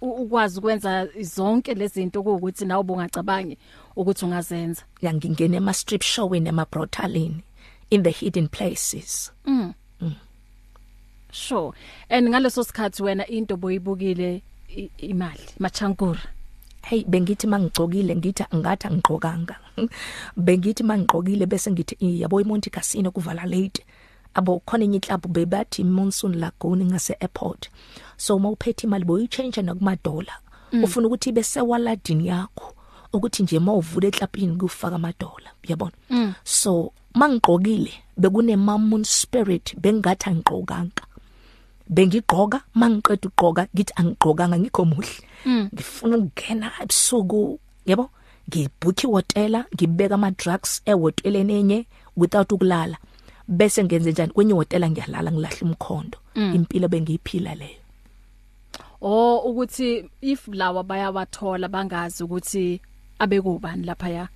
ukwazi 0.00 0.58
ukwenza 0.58 1.08
zonke 1.20 1.74
lezi 1.74 1.94
zinto 1.94 2.20
ukuthi 2.20 2.64
nawe 2.64 2.82
bungacabangi 2.82 3.58
ukuthi 3.96 4.24
ungazenza. 4.24 4.82
Yangingena 5.00 5.56
ema 5.56 5.72
strip 5.72 6.02
showini 6.02 6.48
ema 6.48 6.66
brotalini 6.70 7.42
in 7.90 8.02
the 8.02 8.10
hidden 8.10 8.48
places. 8.48 9.32
Sure. 11.32 11.72
And 12.10 12.28
ngaleso 12.28 12.64
sikhathi 12.64 13.02
wena 13.02 13.26
into 13.26 13.56
boyibukile 13.56 14.42
imali 14.98 15.40
machankura 15.58 16.20
hey 16.82 17.04
bengithi 17.04 17.46
mangigcokile 17.46 18.16
ngithi 18.16 18.44
ngathi 18.54 18.86
angigqokanga. 18.86 19.56
Bengithi 20.36 20.82
mangigqokile 20.82 21.46
bese 21.46 21.70
ngithi 21.70 21.96
"Eh, 22.00 22.20
yabo 22.20 22.40
imonti 22.40 22.70
casino 22.70 23.10
kuvala 23.10 23.46
late. 23.46 23.84
Abo 24.34 24.62
khona 24.66 24.84
enye 24.84 25.00
club 25.00 25.26
bebathi 25.28 25.84
monsoon 25.84 26.34
lagoon 26.38 26.84
ngase 26.84 27.14
airport 27.20 27.70
so 28.16 28.38
mawuphethe 28.38 28.86
imali 28.86 29.04
boyichange 29.04 29.62
nakumadola. 29.62 30.32
Ufuna 30.82 31.06
ukuthi 31.06 31.28
ibe 31.28 31.42
sewaladini 31.42 32.26
yakho 32.26 32.74
ukuthi 33.12 33.42
nje 33.42 33.58
mawuvula 33.58 34.08
eklapini 34.08 34.56
kufaka 34.56 34.96
amadola. 34.96 35.50
Uyabona? 35.64 35.92
So 36.44 36.92
mangigqokile 37.14 37.92
bekune 38.16 38.56
mammon 38.56 39.04
spirit 39.04 39.76
bengathi 39.76 40.30
angigqokanga. 40.30 41.02
Bengigqoka 41.88 42.60
mangiqeda 42.74 43.28
ugqoka 43.28 43.66
ngithi 43.74 43.92
angigqokanga 43.96 44.58
ngikho 44.58 44.84
muhle. 44.84 45.16
Ngifuna 45.74 46.16
ukungena 46.16 46.72
ebusuku 46.82 47.58
yabo 47.86 48.10
ngibhukhi 48.48 49.06
hotela 49.06 49.66
ngibeka 49.74 50.14
ama 50.14 50.30
drugs 50.30 50.82
ehoteleni 50.86 51.54
enye 51.54 51.86
without 52.16 52.52
ukulala. 52.52 52.96
Bese 53.52 53.84
ngenze 53.84 54.10
njani? 54.12 54.32
Kwenye 54.32 54.52
hotela 54.52 54.90
ngiyalala 54.90 55.32
ngilahla 55.32 55.58
umkhondo. 55.62 56.18
Impilo 56.34 56.88
bengiyiphila 56.88 57.54
leyo 57.54 57.78
oh 59.02 59.38
ukuthi 59.38 60.04
if 60.20 60.48
lawa 60.48 60.82
bayawathola 60.84 61.68
bangazi 61.68 62.22
ukuthi 62.24 62.80
abekubani 63.18 63.84
lapha 63.86 64.08
ya 64.08 64.28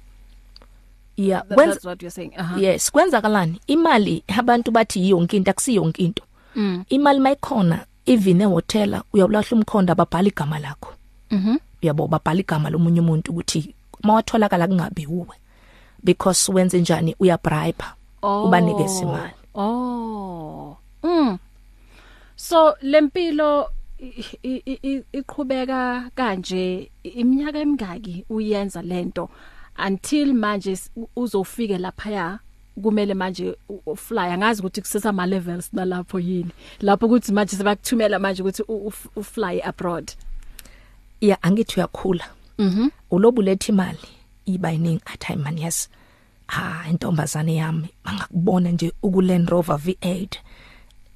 yeah 1.16 1.42
That- 1.42 1.54
kwenza 1.54 1.72
that's 1.74 1.84
what 1.84 2.02
you're 2.02 2.10
saying. 2.10 2.32
Uh 2.38 2.42
-huh. 2.44 2.62
yes 2.62 2.90
kwenzakalani? 2.92 3.60
Imali 3.66 4.22
abantu 4.38 4.70
bathi 4.70 5.10
yonke 5.10 5.36
into 5.36 5.50
akusiyonke 5.50 6.02
into. 6.02 6.22
Mm. 6.56 6.84
imali 6.88 7.20
mayikhona 7.20 7.86
even 8.06 8.40
ehotela 8.40 9.02
uyawulahla 9.12 9.48
umkhondo 9.52 9.92
ababhala 9.92 10.28
igama 10.28 10.58
lakho. 10.58 10.92
Mhm. 11.30 11.56
uyabo 11.82 12.06
babhala 12.08 12.40
igama 12.40 12.70
lomunye 12.70 13.00
umuntu 13.00 13.32
ukuthi 13.32 13.74
mawatholakala 14.02 14.66
kungabi 14.68 15.06
uwe. 15.06 15.36
Because 16.04 16.52
wenze 16.52 16.80
njani? 16.80 17.14
Uya 17.20 17.38
bribe 17.44 17.84
ubanikeza 18.22 19.02
imali 19.02 19.32
Oh. 19.54 20.76
Mm. 21.02 21.38
So 22.36 22.74
lempilo 22.82 23.68
i- 23.98 24.24
i- 24.42 24.62
i- 24.66 24.78
i- 24.82 25.04
iqhubeka 25.12 26.10
kanje 26.14 26.90
iminyaka 27.02 27.58
emingaki 27.58 28.24
uyenza 28.30 28.82
lento 28.82 29.28
until 29.86 30.34
manje 30.34 30.72
s- 30.72 30.90
u- 30.96 31.08
uzofike 31.16 31.78
lapha 31.78 32.10
ya 32.10 32.38
kumele 32.82 33.14
manje 33.14 33.56
u- 33.68 33.80
ufly 33.86 34.18
angazi 34.18 34.60
ukuthi 34.60 34.80
kusesa 34.80 35.08
ama 35.08 35.26
levels 35.26 35.72
nalapho 35.72 36.18
yini. 36.20 36.50
Lapho 36.80 37.06
ukuthi 37.06 37.32
manje 37.32 37.56
sebakuthumela 37.56 38.18
manje 38.18 38.42
ukuthi 38.42 38.62
u- 38.68 38.88
uf- 38.88 39.08
ufly 39.16 39.62
abroad. 39.62 40.12
Yeah 41.20 41.38
angithi 41.42 41.80
uyakhula. 41.80 42.24
Mhm. 42.58 42.88
ulobuletha 43.10 43.72
imali 43.72 43.98
iba 44.46 44.72
iningi 44.72 45.00
athi 45.06 45.26
hayi 45.26 45.38
man 45.40 45.58
yes. 45.58 45.88
Ha 46.46 46.84
intombazane 46.90 47.54
yami 47.56 47.88
mangakubona 48.04 48.70
nje 48.70 48.92
uku 49.02 49.22
Land 49.22 49.48
Rover 49.48 49.76
V8 49.76 50.28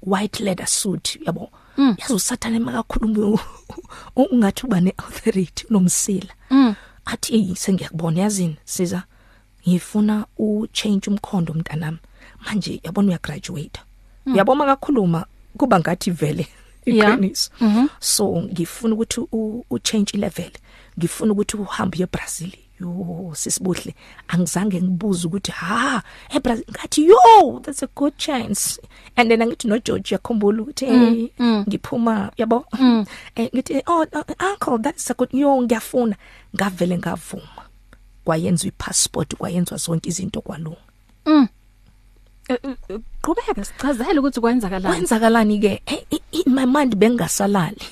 white 0.03 0.41
leather 0.45 0.67
suit 0.67 1.19
yabo? 1.27 1.51
Yazi 1.99 2.13
usathane 2.15 2.59
makakhuluma 2.59 3.39
ungathi 4.17 4.67
uba 4.67 4.81
ne 4.81 4.95
authority 4.99 5.67
unomsila 5.71 6.35
athi 7.05 7.33
"Hey, 7.33 7.55
sengiyakubona 7.55 8.21
yazini 8.21 8.57
siza? 8.65 9.03
Ngifuna 9.69 10.27
u 10.39 10.67
change 10.73 11.11
umkhondo 11.11 11.55
mntanami. 11.55 11.99
Manje 12.47 12.81
yabona 12.85 13.09
uya 13.09 13.19
graduate 13.23 13.81
uyabona 14.27 14.59
makakhuluma 14.65 15.27
kuba 15.57 15.81
ngathi 15.81 16.11
vele 16.11 16.47
Yeah. 16.87 17.13
iqiniso. 17.13 17.51
So 18.01 18.43
ngifuna 18.43 18.95
ukuthi 18.95 19.21
u 19.33 19.65
u 19.71 19.79
change 19.79 20.19
level 20.19 20.51
ngifuna 20.99 21.33
ukuthi 21.33 21.57
uhambe 21.57 21.99
eBrazil 22.03 22.53
yo 22.81 23.31
sisibuhle. 23.35 23.95
Angizange 24.29 24.83
ngibuze 24.83 25.27
ukuthi 25.29 25.53
ha 25.53 26.03
eBrazil 26.31 26.65
ngathi 26.71 27.07
yo 27.07 27.61
that's 27.63 27.83
a 27.83 27.89
good 27.95 28.17
chance. 28.17 28.79
And 29.17 29.31
then 29.31 29.41
angithi 29.43 29.69
no 29.69 29.79
George 29.79 30.15
yakhumbula 30.15 30.63
ukuthi 30.63 30.87
hey 30.87 31.29
ngiphuma 31.41 32.31
yabo? 32.37 32.65
Eh 33.37 33.49
ngithi 33.55 33.83
oh 33.87 34.07
uh, 34.13 34.23
uncle 34.53 34.79
that's 34.79 35.11
a 35.11 35.15
good 35.15 35.29
yo 35.35 35.63
ngiyafuna. 35.63 36.17
Ngavele 36.57 36.99
ngavuma. 36.99 37.65
Kwayenza 38.25 38.69
ipassport 38.69 39.35
kwayenzwa 39.37 39.79
zonke 39.79 40.09
izinto 40.09 40.41
kwalunga. 40.41 40.77
Eh, 42.49 42.59
eh, 42.63 42.99
qhubeka 43.23 43.65
sichazele 43.65 44.19
ukuthi 44.21 44.41
kwenzakalani. 44.41 44.95
Kwenzakalani 44.97 45.59
ke 45.61 45.83
Eh, 45.87 46.03
i- 46.11 46.23
in 46.33 46.55
my 46.55 46.67
mind 46.67 46.97
bengasalali. 46.97 47.87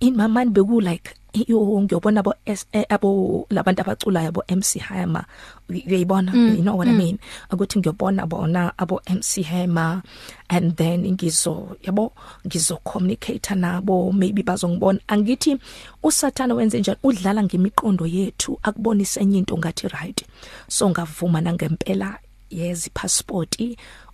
In 0.00 0.16
my 0.16 0.26
mind 0.26 0.50
beku 0.52 0.80
like 0.80 1.10
yo 1.10 1.21
ngiyobona 1.36 2.20
abo 2.20 2.34
S- 2.46 2.66
eh, 2.72 2.84
abo 2.88 3.46
labantu 3.50 3.80
abaculayo 3.82 4.28
abo 4.28 4.42
MC 4.48 4.78
Hammer 4.78 5.24
uyayibona 5.68 6.32
you 6.56 6.62
know 6.62 6.76
what 6.76 6.88
i 6.88 6.92
mean 6.92 7.18
ukuthi 7.52 7.78
ngiyobona 7.78 8.26
bona 8.26 8.72
abo 8.78 9.00
MC 9.06 9.42
Hammer 9.42 10.02
and 10.48 10.76
then 10.76 11.04
ngizo 11.12 11.76
yabo 11.82 12.12
ngizo 12.46 12.76
communicate 12.84 13.54
nabo 13.54 14.12
maybe 14.12 14.42
bazongibona 14.42 15.00
angithi 15.08 15.56
usathana 16.02 16.54
wenze 16.54 16.80
njani 16.80 16.98
udlala 17.02 17.42
ngemiqondo 17.42 18.06
yethu 18.06 18.58
akubonisa 18.62 19.20
enye 19.20 19.38
into 19.38 19.58
ngathi 19.58 19.88
right 19.88 20.24
so 20.68 20.90
ngavuma 20.90 21.40
nangempela 21.40 22.18
yezi 22.50 22.90
passport 22.90 23.56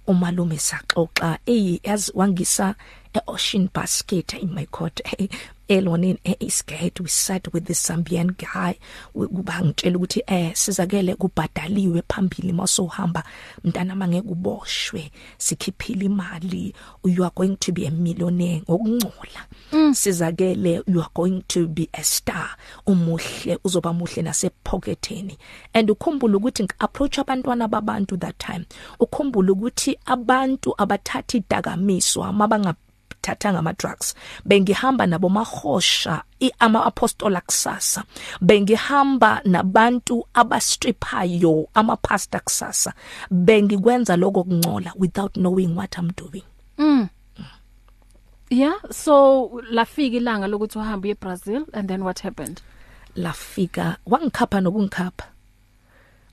umalume 0.06 0.58
saxoxa 0.58 1.38
ey 1.46 1.80
yazi 1.82 2.12
wangisa 2.14 2.75
eocean 3.26 3.72
basket 3.72 4.34
in 4.34 4.54
my 4.54 4.66
court. 4.66 5.00
Elonini 5.68 6.18
eisgate 6.25 7.00
we 7.00 7.08
sat 7.08 7.52
with 7.52 7.66
the 7.66 7.75
Zambian 7.75 8.34
guy. 8.38 8.75
Kuba 9.12 9.60
ngitshela 9.60 9.96
ukuthi 9.96 10.22
eh 10.26 10.54
sizakele 10.54 11.14
kubhadaliwe 11.14 12.02
phambili 12.08 12.52
masohamba 12.52 13.25
mntana 13.64 13.94
mangeke 13.94 14.28
uboshwe 14.28 15.10
sikhiphile 15.38 16.04
imali 16.04 16.75
you 17.04 17.22
are 17.25 17.32
going 17.34 17.56
to 17.56 17.72
be 17.72 17.87
a 17.87 17.90
millionaire. 17.90 18.62
Ngokungcola 18.62 19.46
sizakele 19.92 20.82
you 20.87 21.00
are 21.00 21.10
going 21.14 21.42
to 21.48 21.68
be 21.68 21.88
a 21.92 22.02
star. 22.02 22.56
Umuhle 22.87 23.58
uzoba 23.64 23.92
muhle 23.92 24.22
nasepocketeni. 24.22 25.37
And 25.75 25.90
ukhumbula 25.90 26.37
ukuthi 26.37 26.64
ngiapproach 26.64 27.18
abantwana 27.18 27.68
babantu 27.68 28.16
that 28.16 28.38
time. 28.38 28.64
Ukhumbula 29.00 29.52
ukuthi 29.52 29.98
abantu 30.06 30.75
abathatha 30.78 31.38
idakamiswa 31.38 32.32
mabanga 32.32 32.75
thathanga 33.22 33.58
ama 33.58 33.72
drugs 33.72 34.14
bengihamba 34.44 35.06
nabo 35.06 35.28
mahosha 35.28 36.22
ama 36.58 36.84
apostola 36.87 37.40
kusasa. 37.40 38.04
Bengihamba 38.40 39.40
nabantu 39.44 40.26
abastriphayo 40.34 41.68
ama 41.75 41.96
pastor 41.96 42.40
kusasa. 42.40 42.92
Bengikwenza 43.30 44.16
lokho 44.16 44.44
kungcola 44.44 44.92
without 44.96 45.32
knowing 45.34 45.75
what 45.76 45.98
I'm 45.98 46.12
doing. 46.16 46.42
Yeah 48.50 48.75
so 48.90 49.50
lafika 49.70 50.16
ilanga 50.16 50.46
lokuthi 50.46 50.78
uhambe 50.78 51.08
eBrazil 51.10 51.66
and 51.72 51.88
then 51.88 52.02
what 52.02 52.20
happened? 52.20 52.62
Lafika 53.16 53.96
wangikhapha 54.06 54.60
nokungikhapha. 54.60 55.25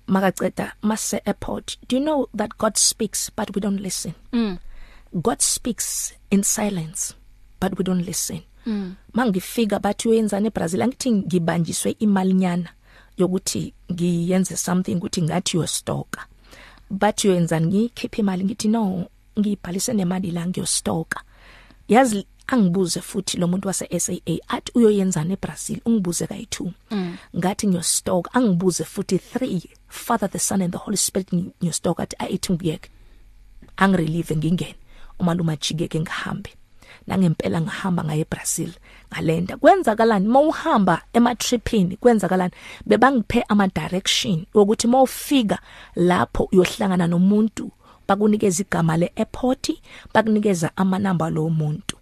Makaceda 0.07 0.73
mase 0.81 1.21
airport 1.25 1.77
do 1.87 1.97
you 1.97 2.03
know 2.03 2.29
that 2.33 2.57
God 2.57 2.77
speaks 2.77 3.29
but 3.35 3.53
we 3.55 3.59
don't 3.61 3.81
listen? 3.81 4.13
Mm. 4.31 4.59
God 5.15 5.41
speaks 5.41 6.13
in 6.29 6.43
silence 6.43 7.15
but 7.59 7.77
we 7.77 7.83
don't 7.83 8.05
listen. 8.05 8.41
Mm. 8.65 8.95
mangifika 9.13 9.79
bathi 9.79 10.09
uyenzani 10.09 10.47
eBrazil 10.47 10.81
angithi 10.81 11.11
ngibanjiswe 11.11 11.91
imalinyana 11.99 12.69
yokuthi 13.17 13.73
ngiyenze 13.91 14.57
something 14.57 14.95
ukuthi 14.95 15.21
ngathi 15.21 15.57
you 15.57 15.67
stalker 15.67 16.25
bathi 16.89 17.29
uyenzani 17.29 17.67
ngikhipha 17.67 18.17
imali 18.17 18.43
ngithi 18.43 18.67
no 18.67 19.05
ngibhalise 19.39 19.93
nemali 19.93 20.31
la 20.31 20.47
ngiyostoka. 20.47 21.21
Yazi 21.87 22.25
angibuze 22.47 23.01
futhi 23.01 23.37
lo 23.37 23.47
muntu 23.47 23.67
wase 23.67 23.99
SAA 23.99 24.37
athi 24.47 24.71
uyoyenzana 24.75 25.33
eBrazil? 25.33 25.79
Ungibuze 25.85 26.25
kayi2 26.25 26.71
mm. 26.91 27.17
ngathi 27.37 27.67
ngiyostoka. 27.67 28.33
Angibuze 28.33 28.83
futhi 28.83 29.15
3 29.17 29.61
Father 29.87 30.29
the 30.29 30.39
Son 30.39 30.61
and 30.61 30.71
the 30.71 30.77
Holy 30.77 30.97
Spirit 30.97 31.33
ngiyostoka. 31.33 32.03
Athi 32.03 32.15
ayithi 32.19 32.53
ngiyeke 32.53 32.89
angirelieve 33.77 34.35
ngingene. 34.35 34.75
Umalume 35.19 35.53
ajike 35.53 35.99
ngihambe. 35.99 36.49
Nangempela 37.07 37.61
ngihamba 37.61 38.03
ngaye 38.03 38.21
eBrazil 38.21 38.71
ngalenda. 39.13 39.57
Kwenzakalani? 39.57 40.27
Mawuhamba 40.27 41.01
ema 41.13 41.35
tripini 41.35 41.97
kwenzakalani? 41.97 42.53
Bebangiphe 42.85 43.41
ama 43.47 43.67
direction 43.67 44.45
ukuthi 44.53 44.87
mawufika 44.87 45.59
lapho 45.95 46.43
uyohlangana 46.51 47.07
nomuntu 47.07 47.71
bakunikeza 48.07 48.63
igama 48.63 48.97
leairport 48.97 49.71
bakunikeza 50.13 50.71
ama 50.75 50.99
number 50.99 51.29
lo 51.31 51.49
muntu. 51.49 51.97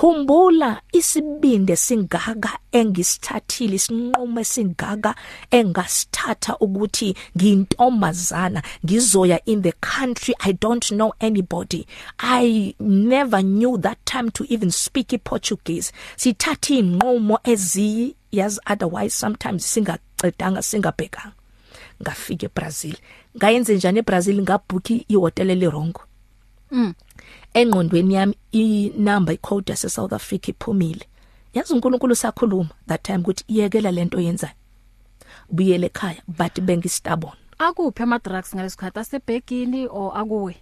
Khumbula 0.00 0.80
isibinde 0.92 1.76
singaka 1.76 2.58
engisithathile 2.72 3.74
isinqumo 3.76 4.44
singaka 4.44 5.14
engasithatha 5.50 6.58
ukuthi 6.58 7.14
ngiyintombazana 7.36 8.62
ngizoya 8.84 9.38
in 9.44 9.62
the 9.62 9.72
country 9.72 10.34
i 10.38 10.52
don't 10.52 10.88
know 10.88 11.12
anybody. 11.20 11.86
I 12.18 12.74
never 12.80 13.42
knew 13.42 13.76
that 13.78 13.98
time 14.06 14.30
to 14.30 14.46
even 14.48 14.70
speak 14.70 15.12
iportuguese 15.12 15.92
sithatha 16.16 16.74
inqumo 16.74 17.38
ezi 17.44 18.16
yazi 18.32 18.60
otherwise 18.66 19.14
sometimes 19.14 19.66
singacedanga 19.72 20.62
singabhekanga. 20.62 21.32
Ngafika 22.02 22.46
eBrazil. 22.46 22.96
Ngayenze 23.36 23.74
njani 23.74 23.98
eBrazil? 23.98 24.42
Ngabhooki 24.42 25.04
ihotel 25.08 25.50
elirongo 25.50 26.00
mm. 26.70 26.94
engqondweni 27.54 28.14
yami 28.14 28.34
inumber 28.52 29.34
icode 29.34 29.72
yase 29.72 29.88
South 29.88 30.12
Africa 30.12 30.48
iphumile. 30.48 31.06
Yazi 31.54 31.72
uNkulunkulu 31.74 32.16
sakhuluma 32.16 32.70
that 32.86 33.02
time 33.02 33.18
ukuthi 33.18 33.44
iyekela 33.48 33.90
lento 33.90 34.20
yenzayo 34.20 34.52
buyele 35.50 35.86
ekhaya 35.86 36.22
but 36.28 36.60
bengistubborn 36.60 37.36
akuphi 37.58 38.02
ama 38.02 38.18
drugs 38.18 38.54
ngalesikhathi 38.54 38.98
asebhegini 38.98 39.86
or 39.90 40.12
akuwe? 40.18 40.56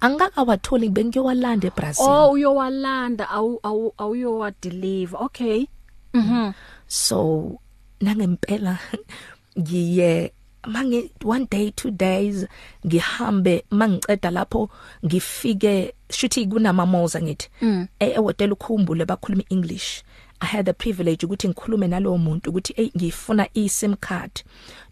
Angakawatholi 0.00 0.88
bengiyowalanda 0.88 1.68
eBrazil. 1.68 2.06
Oh 2.08 2.30
uyowalanda 2.32 3.30
awu 3.30 3.60
awu 3.62 3.94
awuyowa 3.98 4.52
deliver 4.62 5.18
okay. 5.22 5.66
Mhm 6.14 6.52
so 6.92 7.58
nangempela 8.00 8.78
ngiye 9.58 10.32
mangi 10.66 11.10
one 11.24 11.46
day 11.50 11.70
two 11.70 11.90
days 11.90 12.46
ngihambe 12.86 13.64
mangiceda 13.70 14.30
lapho 14.30 14.70
ngifike 15.06 15.94
shuthi 16.10 16.46
kunama 16.46 16.86
malls 16.86 17.16
ngithi 17.16 17.48
Mm. 17.62 17.86
ehotel 17.98 18.52
ukhumbule 18.52 19.04
bakhuluma 19.04 19.42
english 19.50 20.02
i 20.42 20.46
had 20.46 20.66
the 20.66 20.72
privilege 20.72 21.26
ukuthi 21.26 21.48
ngikhulume 21.48 21.88
nalowo 21.88 22.18
muntu 22.18 22.50
ukuthi 22.50 22.72
hey 22.72 22.90
ngifuna 22.96 23.46
i-sim 23.54 23.94
card 23.94 24.30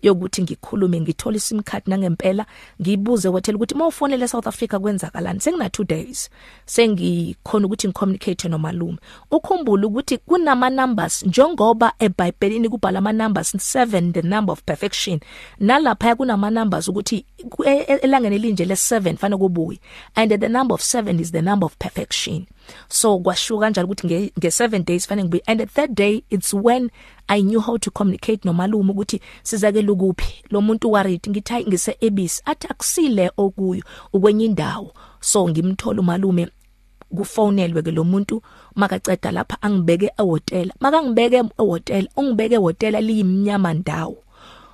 yokuthi 0.03 0.43
ngikhulume 0.43 1.01
ngithola 1.01 1.37
i-sim 1.37 1.63
card 1.63 1.83
nangempela 1.87 2.47
ngibuze 2.83 3.29
hotel 3.29 3.57
ukuthi 3.57 3.75
mawufonele 3.75 4.29
South 4.29 4.47
Africa 4.47 4.79
kwenzakalani? 4.81 5.41
Sengina 5.41 5.67
2 5.69 5.85
days. 5.85 6.31
Sengikhona 6.67 7.67
ukuthi 7.67 7.89
ngicommunicate 7.89 8.49
nomalume. 8.49 8.99
Ukhumbula 9.31 9.87
ukuthi 9.87 10.19
kunama 10.19 10.71
numbers 10.71 11.23
njengoba 11.23 11.93
eBhayibhelini 11.99 12.69
kubhala 12.69 12.99
ama 12.99 13.13
numbers 13.13 13.55
7 13.55 14.13
the 14.13 14.23
number 14.23 14.53
of 14.53 14.63
perfection. 14.63 15.21
Nalapha 15.61 16.15
kunama 16.17 16.51
numbers 16.51 16.89
ukuthi 16.89 17.25
ku- 17.51 17.65
e- 17.65 17.85
e- 17.89 17.99
elangeni 18.03 18.39
linje 18.39 18.65
le7 18.65 19.17
fanele 19.17 19.39
kubuye. 19.39 19.79
And 20.15 20.41
the 20.41 20.49
number 20.49 20.75
of 20.75 20.81
7 20.83 21.21
is 21.21 21.33
the 21.33 21.43
number 21.43 21.67
of 21.67 21.77
perfection. 21.79 22.47
So 22.89 23.19
kwashuka 23.19 23.61
kanjalo 23.61 23.87
ukuthi 23.87 24.07
nge, 24.07 24.33
nge 24.39 24.49
7 24.49 24.85
days 24.85 25.07
fanele 25.09 25.25
ngibuye. 25.25 25.43
And 25.47 25.61
the 25.61 25.67
third 25.67 25.95
day 25.95 26.25
it's 26.31 26.55
when 26.55 26.91
i 27.29 27.43
knew 27.43 27.61
how 27.61 27.79
to 27.79 27.91
communicate 27.91 28.45
nomalume 28.45 28.91
ukuthi 28.93 29.21
sizake 29.43 29.83
lokuphi 29.83 30.45
lo 30.51 30.61
muntu 30.61 30.93
worried 30.93 31.29
ngithi 31.29 31.53
hayi 31.53 31.67
ngise 31.67 31.97
ebisi 32.01 32.43
athi 32.45 32.67
akusile 32.71 33.31
okuyo 33.37 33.83
ukwenye 34.13 34.45
indawo. 34.45 34.95
So 35.21 35.49
ngimthola 35.49 36.01
umalume 36.01 36.49
kufonelwe 37.17 37.83
ke 37.83 37.91
lo 37.91 38.05
muntu 38.05 38.43
makaceda 38.75 39.31
lapha 39.31 39.63
angibeke 39.63 40.13
ehotel. 40.19 40.73
Makangibeke 40.81 41.43
ehotel 41.59 42.09
ungibeke 42.17 42.55
ehotel 42.55 43.05
liyimnyama 43.05 43.75
ndawo. 43.75 44.23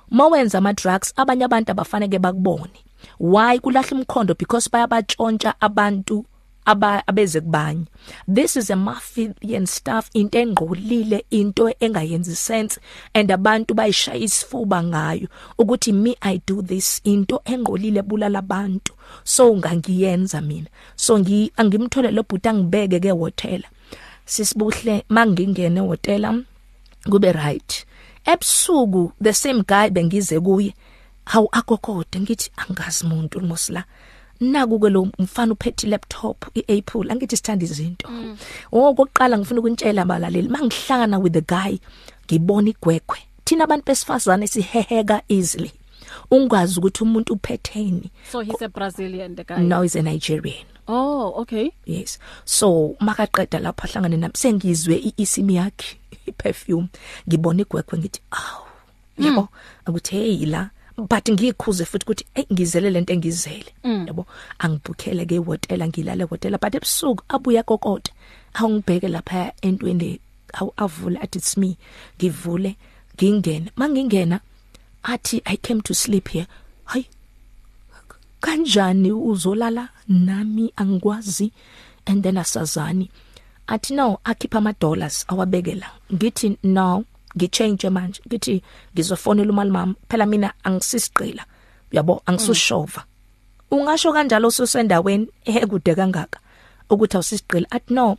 Mawenza 0.09 0.57
ama 0.57 0.73
drugs 0.73 1.13
abanye 1.15 1.45
abantu 1.45 1.71
abafanele 1.71 2.19
bakubone. 2.19 2.79
Why 3.19 3.59
kulahla 3.59 3.97
imkhondo 3.97 4.35
because 4.37 4.69
bayabatshontsha 4.69 5.53
abantu 5.59 6.25
aba 6.67 7.07
abeze 7.07 7.41
kubanye 7.41 7.85
this 8.27 8.55
is 8.59 8.69
a 8.69 8.75
mafian 8.75 9.65
stuff 9.65 10.09
into 10.13 10.37
engqolile 10.37 11.23
into 11.31 11.71
engayenzi 11.79 12.35
sense 12.35 12.79
and 13.13 13.31
abantu 13.31 13.73
bayishaya 13.73 14.19
isifuba 14.19 14.83
ngayo 14.83 15.27
ukuthi 15.57 15.93
me 15.93 16.15
i 16.21 16.41
do 16.47 16.61
this 16.61 17.01
into 17.03 17.41
engqolile 17.45 18.01
bulala 18.01 18.39
abantu. 18.39 18.93
So 19.23 19.55
ngangiyenza 19.55 20.41
mina. 20.41 20.67
So 20.95 21.19
ngi 21.19 21.51
angimthole 21.57 22.11
lo 22.11 22.23
bhuti 22.23 22.49
angibeke 22.49 22.99
ke 22.99 23.11
hotel 23.11 23.63
sisibuhle 24.25 25.03
mangingene 25.09 25.79
ehotela 25.79 26.43
kube 27.09 27.31
right. 27.31 27.85
Ebusuku 28.25 29.11
the 29.21 29.33
same 29.33 29.63
guy 29.63 29.89
bengize 29.89 30.39
kuye 30.39 30.73
hawu 31.25 31.49
akokode. 31.51 32.19
Ngithi 32.19 32.51
angazi 32.57 33.05
umuntu 33.05 33.41
mosla. 33.41 33.83
Naku 34.39 34.79
ke 34.79 34.89
lo 34.89 35.07
mfana 35.19 35.53
uphethe 35.53 35.87
laptop 35.87 36.45
iApple 36.55 37.11
angithi 37.11 37.37
sithanda 37.37 37.65
izinto. 37.65 38.07
Okokuqala 38.71 39.37
ngifuna 39.37 39.59
ukuntshela 39.59 40.01
abalaleli 40.01 40.49
mangihlangana 40.49 41.19
with 41.19 41.33
the 41.33 41.41
guy 41.41 41.79
ngibona 42.25 42.69
igwekwe 42.69 43.17
thina 43.45 43.63
abantu 43.63 43.85
besifazane 43.85 44.47
siheheka 44.47 45.21
easily. 45.29 45.71
Ungazi 46.31 46.79
ukuthi 46.79 47.03
umuntu 47.03 47.33
uphetheni. 47.33 48.11
So 48.31 48.39
he's 48.39 48.61
a 48.61 48.69
Brazilian 48.69 49.35
the 49.35 49.43
guy. 49.43 49.61
no 49.61 49.83
is 49.83 49.95
a 49.95 50.01
Nigerian. 50.01 50.65
Oh, 50.87 51.33
okay. 51.41 51.71
yes. 51.85 52.19
So 52.45 52.95
makaqeda 52.99 53.59
lapho 53.59 53.87
ahlangane 53.87 54.17
nami 54.17 54.33
sengizwe 54.35 55.13
isimi 55.17 55.55
yakhe 55.55 55.97
iperfume 56.25 56.87
ngibona 57.27 57.61
igwekwe 57.61 57.99
ngithi 57.99 58.21
aw 58.31 58.67
yabo 59.17 59.49
ukuthi 59.87 60.15
hey 60.15 60.45
la 60.45 60.69
but 60.97 61.29
ngikhuze 61.29 61.85
futhi 61.85 62.05
ukuthi 62.05 62.25
hey 62.33 62.45
ngizele 62.53 62.89
lento 62.89 63.13
engizele. 63.13 63.73
Yabo 63.83 64.25
angibhukhele 64.59 65.25
ke 65.25 65.37
hotela 65.37 65.87
ngilale 65.87 66.23
hotela 66.23 66.57
but 66.57 66.75
ebusuku 66.75 67.23
abuya 67.29 67.63
kokode 67.63 68.11
awungibheke 68.53 69.07
lapha 69.07 69.53
entweni 69.61 70.19
awu 70.53 70.73
avula 70.77 71.21
athi 71.21 71.37
it's 71.37 71.57
me. 71.57 71.77
Ngivule 72.17 72.75
ngingene 73.15 73.71
mangingena 73.75 74.39
athi 75.03 75.41
i 75.45 75.57
came 75.57 75.81
to 75.81 75.93
sleep 75.93 76.29
here. 76.29 76.47
Hayi 76.85 77.05
kanjani 78.41 79.11
uzolala? 79.11 79.89
Nami 80.07 80.73
angikwazi. 80.75 81.51
And 82.05 82.23
then 82.23 82.37
asazani. 82.37 83.09
Athi 83.67 83.93
no 83.93 84.19
akhipha 84.23 84.57
ama 84.57 84.73
dollars. 84.73 85.25
Awabekela. 85.27 85.85
Ngithi 86.13 86.57
no. 86.63 87.05
Ngichange 87.37 87.89
manje 87.89 88.21
ngithi 88.27 88.63
ngizofonela 88.93 89.51
umali 89.53 89.71
mama 89.71 89.93
phela 90.09 90.25
mina 90.25 90.53
angisisiqila 90.63 91.43
yabo 91.91 92.21
angisushova 92.25 93.03
ungasho 93.71 94.13
kanjalo 94.13 94.47
ususendaweni 94.47 95.27
ehekude 95.45 95.95
kangaka 95.95 96.39
ukuthi 96.89 97.17
awusisiqila 97.17 97.67
athi 97.71 97.93
no 97.93 98.17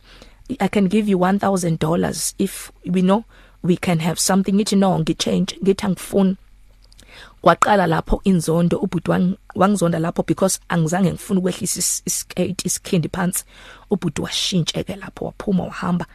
i 0.59 0.67
can 0.69 0.87
give 0.87 1.11
you 1.11 1.17
1000 1.19 1.77
dollars 1.77 2.33
if 2.37 2.71
we 2.85 3.01
know 3.01 3.23
we 3.61 3.75
can 3.75 3.99
have 3.99 4.19
something. 4.19 4.53
Ngithi 4.55 4.75
no 4.77 4.99
ngichange 4.99 5.57
ngithi 5.63 5.85
angifuni. 5.85 6.35
Kwaqala 7.41 7.87
lapho 7.87 8.21
inzondo 8.23 8.77
ubhuti 8.77 9.11
wang- 9.11 9.35
wangizonda 9.55 9.99
lapho 9.99 10.23
because 10.25 10.59
angizange 10.69 11.11
ngifuna 11.11 11.39
ukwehlisa 11.39 11.79
is- 11.79 12.01
iskate 12.05 12.65
isikhindi 12.65 13.09
phansi. 13.09 13.43
Ubhuti 13.91 14.21
washintsheke 14.21 14.95
lapho 14.95 15.25
waphuma 15.25 15.63
wahamba. 15.63 16.05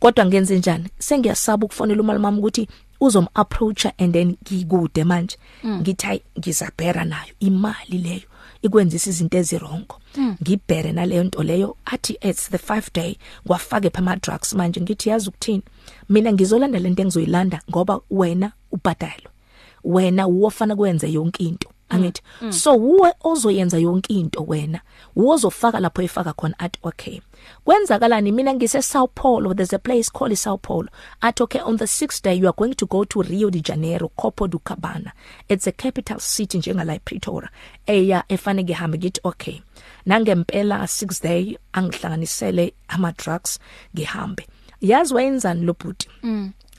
Kodwa 0.00 0.26
ngenze 0.26 0.58
njani? 0.58 0.88
Sengiyasaba 0.98 1.64
ukufonela 1.64 2.00
umali 2.00 2.18
mama 2.18 2.38
ukuthi 2.38 2.68
uzom 3.00 3.26
approacha 3.34 3.92
and 3.98 4.12
then 4.12 4.36
ngikude 4.52 5.04
manje. 5.04 5.36
Ngithi 5.66 6.06
hayi 6.06 6.22
ngizabhera 6.38 7.04
nayo 7.04 7.32
imali 7.40 7.98
leyo 7.98 8.22
ikwenzisa 8.62 9.10
izinto 9.10 9.38
ezirongo. 9.38 10.00
Ngibhere 10.42 10.92
naleyo 10.92 11.24
nto 11.24 11.42
leyo 11.42 11.76
athi 11.84 12.18
it's 12.20 12.50
the 12.50 12.56
5 12.56 12.82
day. 12.94 13.16
Ngwafake 13.46 13.90
phama 13.90 14.16
drugs 14.16 14.52
manje 14.54 14.80
ngithi 14.80 15.08
yazi 15.08 15.28
ukuthini? 15.28 15.62
Mina 16.08 16.32
ngizolanda 16.32 16.78
lento 16.78 17.02
engizoyilanda 17.02 17.60
ngoba 17.70 18.00
wena 18.10 18.52
ubhadalo 18.72 19.30
wena 19.84 20.26
wofana 20.26 20.76
kwenze 20.76 21.12
yonke 21.12 21.44
into. 21.44 21.68
Angithi 21.88 22.22
so 22.50 22.74
uwe 22.74 23.12
ozoyenza 23.24 23.78
yonke 23.78 24.14
into 24.14 24.44
wena. 24.48 24.80
Wozofaka 25.16 25.80
lapho 25.80 26.02
efaka 26.02 26.32
khona 26.32 26.54
at 26.58 26.76
okay. 26.82 27.20
Kwenzakalani? 27.64 28.32
Mina 28.32 28.54
ngise 28.54 28.82
Sao 28.82 29.06
Paulo 29.06 29.54
there's 29.54 29.72
a 29.72 29.78
place 29.78 30.08
called 30.08 30.36
Sao 30.38 30.56
Paulo. 30.56 30.88
At 31.22 31.40
okay 31.40 31.60
on 31.60 31.76
the 31.76 31.84
6th 31.84 32.22
day 32.22 32.34
you 32.34 32.46
are 32.46 32.52
going 32.52 32.74
to 32.74 32.86
go 32.86 33.04
to 33.04 33.22
Rio 33.22 33.50
de 33.50 33.60
Janeiro 33.60 34.10
Copacabana 34.18 35.12
it's 35.48 35.66
a 35.66 35.72
capital 35.72 36.18
city 36.18 36.58
njengala 36.58 36.98
Pretoria. 37.04 37.50
Eya 37.86 38.24
efane 38.28 38.64
ngihambe 38.64 38.98
ngithi 38.98 39.20
okay. 39.24 39.60
Nangempela 40.06 40.82
6th 40.82 41.22
day 41.22 41.58
angihlanganisele 41.72 42.72
ama 42.88 43.12
drugs 43.12 43.58
ngihambe. 43.94 44.46
Yazi 44.80 45.14
wayenzani 45.14 45.64
lo 45.64 45.72
bhuti 45.74 46.08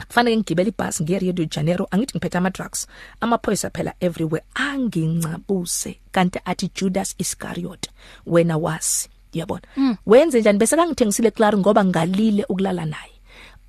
kufanele 0.08 0.38
ngigibele 0.38 0.70
ibhasi 0.70 1.04
ngiye 1.04 1.20
Rio 1.20 1.34
de 1.34 1.46
Janeiro 1.46 1.88
angithi 1.92 2.14
ngiphethe 2.18 2.38
ama 2.38 2.50
drugs. 2.50 2.88
Amaphoyisa 3.22 3.70
phela 3.70 3.94
everywhere 4.00 4.46
angincabuse 4.56 6.00
kanti 6.12 6.40
athi 6.46 6.72
Judas 6.76 7.16
Iscariot 7.18 7.90
wena 8.26 8.58
wasi 8.58 9.10
yabona 9.34 9.62
wenze 10.06 10.40
njani? 10.42 10.60
Bese 10.60 10.76
kangithengisile 10.76 11.32
clari 11.32 11.58
ngoba 11.58 11.86
ngalile 11.86 12.46
ukulala 12.50 12.86
naye. 12.86 13.12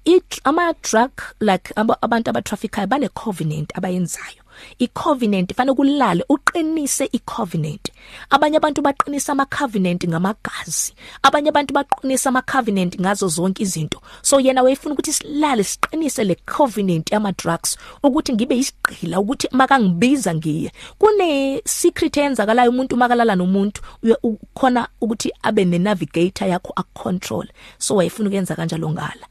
It 0.04 0.40
ama 0.44 0.74
drug 0.82 1.10
like 1.40 1.72
aba, 1.76 2.02
abantu 2.02 2.30
aba 2.30 2.42
trafficker 2.42 2.86
bane 2.86 3.08
covenant 3.08 3.72
abayenzayo. 3.78 4.39
I 4.78 4.86
covenant 4.88 5.54
fanele 5.54 5.74
kulale 5.76 6.24
uqinise 6.28 7.08
i 7.12 7.18
covenant 7.18 7.90
abanye 8.30 8.56
abantu 8.56 8.82
baqinisa 8.82 9.32
ama 9.32 9.46
covenant 9.46 10.04
ngamagazi. 10.08 10.94
Abanye 11.22 11.48
abantu 11.48 11.74
baqinisa 11.74 12.28
ama 12.28 12.42
covenant 12.42 13.00
ngazo 13.00 13.28
zonke 13.28 13.62
izinto. 13.62 14.00
So 14.22 14.40
yena 14.40 14.62
wayefuna 14.62 14.94
ukuthi 14.94 15.12
silale 15.12 15.64
siqinise 15.64 16.24
le 16.24 16.36
covenant 16.46 17.12
yama 17.12 17.32
drugs 17.32 17.76
ukuthi 18.02 18.32
ngibe 18.32 18.56
isigqila 18.58 19.20
ukuthi 19.20 19.48
makangibiza 19.52 20.34
ngiye. 20.34 20.72
Kune 20.98 21.62
secret 21.64 22.16
eyenzakalayo 22.16 22.70
umuntu 22.70 22.96
makalala 22.96 23.34
nomuntu 23.36 23.82
uye- 24.02 24.18
ukhona 24.22 24.88
ukuthi 25.00 25.30
abe 25.42 25.64
ne 25.64 25.78
navigator 25.78 26.48
yakho 26.48 26.72
akucontrol 26.76 27.46
so 27.78 27.96
wayefuna 27.96 28.28
ukuyenza 28.28 28.56
kanjalo 28.56 28.90
ngala. 28.90 29.26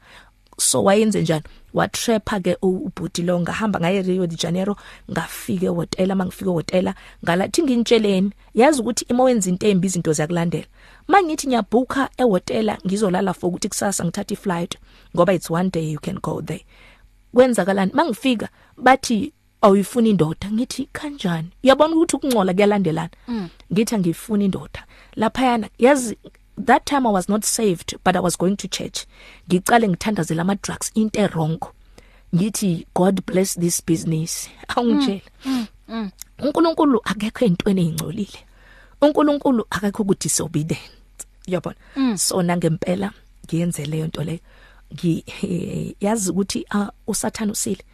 So 0.60 0.84
wayenze 0.84 1.22
njani? 1.22 1.42
Watrapha 1.74 2.40
ke 2.40 2.56
u- 2.62 2.68
ubhuti 2.86 3.22
lo 3.22 3.40
ngahamba 3.40 3.80
ngaye 3.80 4.02
Rio 4.02 4.26
de 4.26 4.36
Janeiro 4.36 4.76
ngafike 5.10 5.68
hotel 5.68 6.14
mangifike 6.14 6.50
hotel 6.50 6.92
ngalathi 7.24 7.62
ngintsheleeni 7.62 8.30
yazi 8.54 8.80
ukuthi 8.80 9.04
ima 9.08 9.24
wenza 9.24 9.50
into 9.50 9.66
embi 9.66 9.86
izinto 9.86 10.12
ziyakulandela. 10.12 10.66
Mangithi 11.08 11.46
ngiyabhuka 11.46 12.08
ehotel 12.16 12.76
ngizolala 12.86 13.34
for 13.34 13.48
ukuthi 13.48 13.68
kusasa 13.68 14.04
ngithatha 14.04 14.34
iflight 14.34 14.76
ngoba 15.16 15.32
it's 15.34 15.50
one 15.50 15.70
day 15.70 15.92
you 15.92 16.00
can 16.00 16.18
go 16.22 16.42
there. 16.42 16.64
Kwenzakalani? 17.34 17.92
Mangifika 17.94 18.48
bathi 18.76 19.32
awuyifuna 19.62 20.08
indoda? 20.08 20.50
Ngithi 20.52 20.88
kanjani? 20.92 21.48
Uyabona 21.64 21.96
ukuthi 21.96 22.16
ukungcola 22.16 22.54
kuyalandelana. 22.54 23.10
Ngithi 23.72 23.94
angifuni 23.94 24.44
indoda. 24.44 24.86
Lapha 25.16 25.44
yana 25.46 25.68
yazi 25.78 26.18
that 26.66 26.86
time 26.86 27.06
I 27.06 27.10
was 27.10 27.28
not 27.28 27.44
saved 27.44 27.94
but 28.04 28.16
I 28.16 28.20
was 28.20 28.36
going 28.36 28.56
to 28.56 28.68
church. 28.68 29.06
Ngicale 29.48 29.88
ngithandazela 29.88 30.40
ama 30.42 30.54
drugs. 30.56 30.90
Into 30.94 31.26
wrong 31.28 31.58
ngithi 32.34 32.86
God 32.94 33.26
bless 33.26 33.54
this 33.54 33.80
business. 33.80 34.48
Awungitshela 34.68 35.66
uNkulunkulu 36.38 37.00
akekho 37.04 37.44
entweni 37.44 37.80
ezingcolile 37.80 38.38
uNkulunkulu 39.00 39.66
akekho 39.70 40.04
ku 40.04 40.14
disobedient 40.14 40.80
yabona 41.46 41.76
so 42.16 42.42
nangempela 42.42 43.12
ngiyenze 43.44 43.84
leyo 43.84 44.06
nto 44.06 44.24
leyo 44.24 44.38
ngi 44.94 45.24
yazi 46.00 46.30
ukuthi 46.30 46.66
uh, 46.74 46.88
usathana 47.06 47.52
usile. 47.52 47.84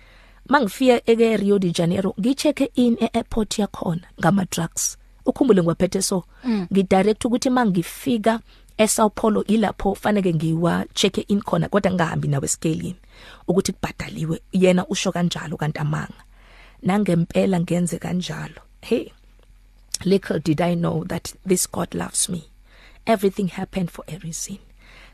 Mangifika 0.48 1.10
eke 1.10 1.36
Rio 1.36 1.58
de 1.58 1.70
Janeiro 1.70 2.14
ngicheke 2.20 2.70
in 2.74 2.96
e-airport 3.00 3.58
yakhona 3.58 4.02
ngama 4.20 4.44
drugs 4.44 4.96
ukhumbule 5.26 5.62
ngwaphethe 5.62 6.02
so 6.02 6.24
ngidirect 6.72 7.24
ukuthi 7.24 7.50
mangifika 7.50 8.40
eSao 8.78 9.10
Paulo 9.10 9.44
ilapho 9.44 9.94
fanele 9.94 10.34
ngiwa 10.34 10.84
check 10.94 11.30
in 11.30 11.40
khona 11.40 11.68
kodwa 11.68 11.92
ngingahambi 11.92 12.28
nawe 12.28 12.48
scaleni 12.48 12.96
ukuthi 13.48 13.72
kubhadaliwe. 13.72 14.40
Yena 14.52 14.86
usho 14.86 15.12
kanjalo 15.12 15.56
kanti 15.56 15.78
amanga. 15.78 16.24
Nangempela 16.82 17.60
ngenze 17.60 17.98
kanjalo. 17.98 18.60
Hey 18.80 19.12
little 20.04 20.38
did 20.38 20.60
i 20.60 20.74
know 20.74 21.04
that 21.04 21.34
this 21.46 21.70
god 21.70 21.94
loves 21.94 22.28
me. 22.28 22.44
Everything 23.06 23.48
happened 23.48 23.90
for 23.90 24.04
a 24.08 24.18
reason. 24.18 24.58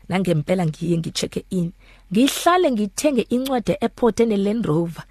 Nangempela 0.09 0.65
ngiye 0.65 0.97
ngichecke 0.97 1.45
in. 1.49 1.71
Ngihlale 2.11 2.71
ngithenge 2.71 3.21
incwadi 3.21 3.75
ePort 3.81 4.19
ene 4.19 4.37
Land 4.37 4.65
Rover. 4.65 5.03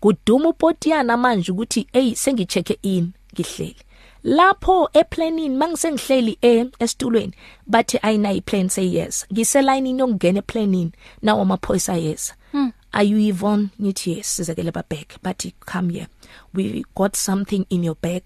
Kuduma 0.00 0.48
upotiyana 0.48 1.16
manje 1.16 1.52
ukuthi 1.52 1.86
hey 1.92 2.14
sengichecke 2.14 2.78
in. 2.82 3.12
Ngihleli 3.34 3.76
lapho 4.24 4.90
eplanini 4.92 5.56
mangisengihleli 5.56 6.38
e 6.42 6.66
esitulweni 6.78 7.32
bathi 7.66 7.98
ayina 8.02 8.32
iplan 8.32 8.68
say 8.68 8.94
yes. 8.96 9.26
Ngiselayini 9.32 9.98
yokungena 9.98 10.38
eplanini 10.38 10.92
nawo 11.22 11.42
amaphoyisa 11.42 11.96
yes. 11.96 12.34
Hmm. 12.52 12.72
are 12.92 13.04
you 13.04 13.18
Yvonne 13.18 13.68
ngithi 13.82 14.16
yes 14.16 14.36
sizakele 14.36 14.72
babhek. 14.72 15.18
Bathi 15.22 15.54
come 15.60 15.90
here. 15.90 16.08
We 16.54 16.84
got 16.94 17.16
something 17.16 17.66
in 17.70 17.84
your 17.84 17.96
bag. 17.96 18.22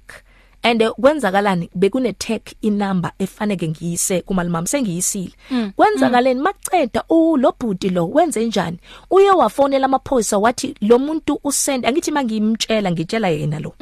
And 0.64 0.82
eh, 0.82 0.90
kwenzakalani? 0.90 1.70
Bekune 1.74 2.12
tag 2.12 2.40
inumber 2.62 3.12
efanele 3.18 3.68
ngiyise 3.68 4.20
kumalimami 4.22 4.66
sengiyisile. 4.66 5.32
Kwenzakaleni? 5.76 6.40
Maceda 6.40 7.04
u 7.08 7.36
lo 7.36 7.52
bhuti 7.60 7.88
lo 7.90 8.08
wenze 8.08 8.44
njani? 8.44 8.78
Uye 9.10 9.30
wafonela 9.30 9.84
amaphoyisa 9.86 10.38
wathi 10.38 10.74
lo 10.80 10.98
muntu 10.98 11.40
usend 11.44 11.86
angithi 11.86 12.10
mangimtshela 12.10 12.90
ngitshela 12.92 13.28
yena 13.28 13.60
lo. 13.60 13.74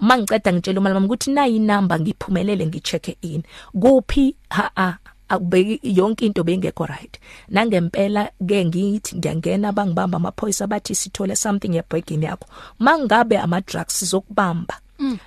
Mangiceda 0.00 0.52
ngitshela 0.52 0.80
umalimami 0.80 1.06
ukuthi 1.06 1.30
nayi 1.30 1.56
inumber 1.56 2.00
ngiphumelele 2.00 2.66
ngichecke 2.66 3.16
in 3.22 3.42
kuphi? 3.80 4.34
Ha 4.50 4.70
a 4.76 4.94
akubeki 5.28 5.80
yonke 5.82 6.26
into 6.26 6.44
bengekho 6.44 6.86
right. 6.86 7.18
Nangempela 7.48 8.30
ke 8.46 8.64
ngithi 8.64 9.16
ngiyangena 9.16 9.72
bangibamba 9.72 10.16
amaphoyisa 10.16 10.66
bathi 10.66 10.94
sithole 10.94 11.36
something 11.36 11.76
ebhegini 11.76 12.24
yakho. 12.24 12.46
Mangabe 12.78 13.38
ama 13.38 13.60
drugs 13.60 13.98
sizokubamba 13.98 14.80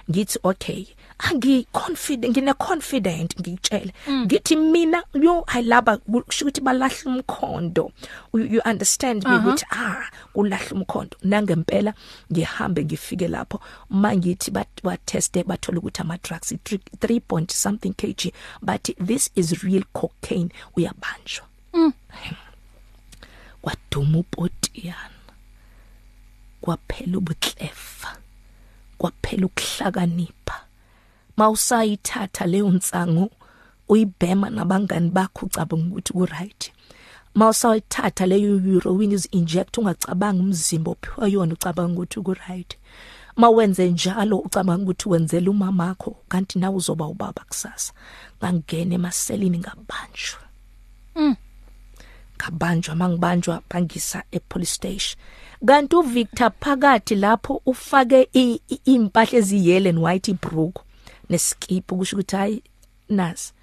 ngithi 0.10 0.40
okay. 0.44 0.86
Angi 1.30 1.68
confident 1.72 2.32
ngine 2.32 2.54
confident 2.54 3.40
ngitshela 3.40 3.92
ngithi 4.10 4.56
mina 4.56 5.04
yo 5.14 5.44
i 5.48 5.62
love 5.62 5.98
kusho 5.98 6.46
ukuthi 6.46 6.62
balahla 6.62 7.12
umkhondo. 7.12 7.92
You, 8.34 8.44
you 8.44 8.62
understand 8.66 9.24
me 9.24 9.36
ukuthi 9.38 9.66
ah 9.72 10.10
kulahla 10.34 10.72
umkhondo. 10.72 11.18
Nangempela 11.24 11.94
ngihambe 12.32 12.86
ngifike 12.86 13.28
lapho. 13.28 13.60
Mangithi 13.90 14.52
ba 14.52 14.98
teste 15.06 15.44
bathola 15.44 15.80
ukuthi 15.80 16.02
ama 16.02 16.18
drugs 16.18 16.52
3, 16.52 16.80
3 17.00 17.20
point 17.20 17.52
something 17.52 17.94
kg 17.94 18.32
but 18.62 18.90
this 18.98 19.30
is 19.36 19.64
real 19.64 19.84
cocaine. 19.94 20.50
Uyabanjwa. 20.76 21.46
Mm. 21.74 21.94
kwaduma 23.62 24.20
upotiyana. 24.20 25.10
Kwaphela 26.62 27.18
ubutlefa 27.18 28.18
kwaphela 28.98 29.46
ukuhlakanipha. 29.46 30.71
Mawusayithatha 31.38 32.46
leyo 32.46 32.70
nsangu 32.70 33.30
uyibhema 33.90 34.50
nabangani 34.50 35.10
bakho 35.10 35.46
ucabanga 35.46 35.88
ukuthi 35.88 36.14
ku 36.14 36.26
right 36.26 36.72
mawusayithatha 37.36 38.26
leyo 38.26 38.60
heroin 38.60 39.12
is 39.12 39.28
inject 39.32 39.78
ungacabanga 39.78 40.44
umzimba 40.44 40.92
ophiwa 40.92 41.28
yona 41.28 41.54
ucabanga 41.54 41.94
ukuthi 41.94 42.22
ku 42.22 42.34
right 42.34 42.78
mawenze 43.36 43.92
njalo 43.92 44.38
ucabanga 44.38 44.84
ukuthi 44.84 45.10
wenzela 45.10 45.52
umama 45.52 45.86
wakho 45.86 46.16
kanti 46.28 46.60
nawe 46.60 46.76
uzoba 46.76 47.06
ubaba 47.06 47.44
kusasa. 47.50 47.94
Ngangena 48.44 48.96
emaselini 48.96 49.58
ngabanjwa. 49.60 50.40
Mm. 51.16 51.36
Ngabanjwa 52.38 52.96
mangibanjwa 52.96 53.62
bangisa 53.70 54.24
epolice 54.32 54.74
station. 54.74 55.20
Kanti 55.66 55.96
uVictor 55.96 56.52
phakathi 56.60 57.16
lapho 57.16 57.62
ufake 57.66 58.30
impahla 58.86 59.40
eziyele 59.40 59.90
and 59.90 60.00
white 60.00 60.32
ibrook 60.32 60.84
neskipa 61.32 61.96
kusho 61.96 62.16
ukuthi 62.16 62.36
hayi 62.36 62.64
nasi 63.10 63.54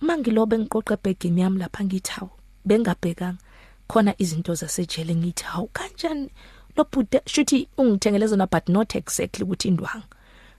mangilobe 0.00 0.58
ngiqoqa 0.58 0.94
ebhegini 0.94 1.40
yami 1.40 1.58
lapha 1.58 1.84
ngithi 1.84 2.12
hawo 2.16 2.30
bengabhekanga 2.64 3.42
khona 3.88 4.14
izinto 4.22 4.54
zasejele 4.54 5.14
ngithi 5.14 5.44
hawo 5.44 5.68
kanjani? 5.72 6.30
Lo 6.76 6.84
bhuda 6.84 7.20
shuthi 7.26 7.68
ungithengele 7.78 8.26
zona 8.26 8.46
but 8.46 8.68
not 8.68 8.94
exactly 8.94 9.44
ukuthi 9.44 9.68
indwanga 9.68 10.06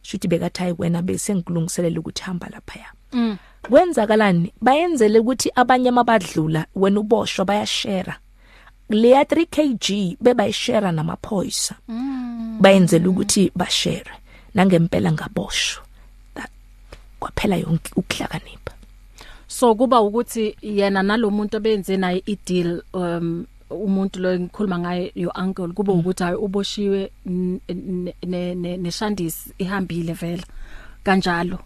shuthi 0.01 0.27
bekathi 0.27 0.59
hayi 0.59 0.75
wena 0.77 1.01
bese 1.01 1.35
ngilungiselela 1.35 1.99
ukuthi 1.99 2.23
hamba 2.23 2.49
lapha 2.49 2.79
ya 2.79 2.89
mm. 3.13 3.37
kwenzakalani? 3.61 4.53
Bayenzele 4.61 5.19
ukuthi 5.19 5.51
abanye 5.55 5.89
amabadlula 5.89 6.65
wena 6.75 6.99
uboshwa 6.99 7.45
bayashare 7.45 8.13
leya 8.89 9.23
3 9.23 9.45
kg 9.45 10.17
bebayishare 10.21 10.91
namaphoyisa. 10.91 11.75
Mm. 11.87 12.57
bayenzela 12.61 13.09
ukuthi 13.09 13.51
bashare 13.55 14.11
nangempela 14.53 15.11
ngaboshwa. 15.11 15.88
Kwaphela 17.19 17.55
yonke 17.55 17.91
ukuhlakanipha. 17.95 18.73
So 19.47 19.75
kuba 19.75 20.01
ukuthi 20.01 20.55
yena 20.61 21.03
nalomuntu 21.03 21.57
obenze 21.57 21.97
naye 21.97 22.23
ideal 22.25 22.81
um 22.93 23.45
umuntu 23.69 24.19
lo 24.19 24.39
ngikhuluma 24.39 24.79
ngaye 24.79 25.11
your 25.15 25.31
uncle 25.35 25.67
kube 25.67 25.91
ukuthi 25.91 26.23
hayi 26.23 26.35
uboshiwe 26.35 27.11
neshandisi 28.77 29.53
ihambile 29.57 30.13
vela 30.13 30.43
kanjalo. 31.03 31.59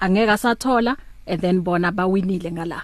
Angeke 0.00 0.30
asathola 0.30 0.96
and 1.26 1.40
then 1.40 1.60
bona 1.60 1.92
bawinile 1.92 2.52
ngala. 2.52 2.82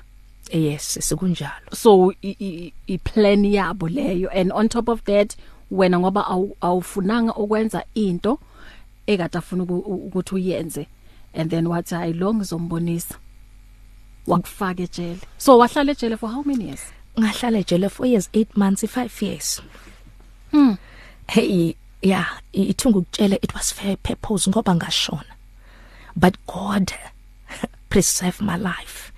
Yes 0.53 0.99
sikunjalo 1.01 1.75
so 1.75 2.12
i 2.23 2.99
plan 3.05 3.44
yabo 3.44 3.88
leyo 3.88 4.29
and 4.33 4.53
on 4.53 4.68
top 4.68 4.88
of 4.88 5.05
that 5.05 5.37
wena 5.71 5.99
ngoba 5.99 6.27
awufunanga 6.61 7.35
ukwenza 7.35 7.85
into 7.94 8.38
ekade 9.07 9.38
afuna 9.38 9.64
ukuthi 9.64 10.35
uyenze. 10.35 10.87
And 11.34 11.50
then 11.50 11.66
wathi 11.66 11.94
hayi 11.94 12.12
lo 12.12 12.34
ngizombonisa. 12.34 13.14
Wakufaka 14.26 14.82
ejele. 14.82 15.20
So 15.38 15.58
wahlala 15.58 15.92
ejele 15.92 16.18
for 16.18 16.28
how 16.28 16.42
many 16.42 16.64
years? 16.64 16.82
Ngahlala 17.18 17.58
ejele 17.58 17.90
for 17.90 18.06
years 18.06 18.28
8 18.32 18.56
months 18.56 18.82
5 18.84 19.22
years. 19.22 19.62
Hmm. 20.50 20.74
Hey 21.28 21.74
yeah 22.02 22.40
ithunga 22.52 22.98
ukutshela 22.98 23.38
it 23.42 23.54
was 23.54 23.72
fair 23.72 23.96
purpose 23.96 24.50
ngoba 24.50 24.74
ngashona. 24.74 25.34
But 26.16 26.36
god 26.46 26.92
preserve 27.90 28.40
my 28.40 28.56
life. 28.56 29.12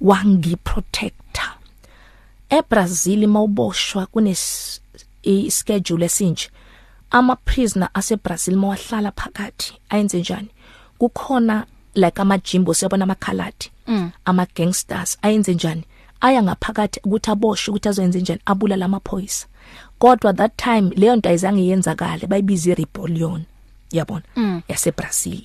Wangiprotector. 0.00 1.52
eBrazil 2.50 3.26
mawuboshwa 3.26 4.06
kune 4.06 4.36
ischedule 5.22 6.06
esinje 6.06 6.50
ama 7.10 7.36
prisoner 7.36 7.88
aseBrazil 7.94 8.56
mawahlala 8.56 9.12
phakathi 9.12 9.72
ayenze 9.88 10.18
njani? 10.20 10.48
Kukhona 11.02 11.66
like 11.94 12.22
amajimbo 12.22 12.74
siyabona 12.74 13.04
amakhaladi 13.04 13.70
mm. 13.86 14.10
ama 14.24 14.46
gangsters 14.54 15.18
ayenze 15.22 15.54
njani 15.54 15.84
aya 16.20 16.42
ngaphakathi 16.42 17.00
ukuthi 17.04 17.30
aboshwe 17.30 17.70
ukuthi 17.70 17.88
azoyenza 17.88 18.18
njani 18.18 18.40
abulala 18.44 18.84
amaphoyisa 18.84 19.46
kodwa 19.98 20.32
that 20.32 20.56
time 20.56 20.90
leyo 20.96 21.16
nto 21.16 21.28
ayizange 21.28 21.66
yenzakale 21.66 22.26
bayibiza 22.26 22.74
rebellion 22.74 23.44
yabona 23.90 24.22
mm. 24.36 24.62
yaseBrazil 24.68 25.42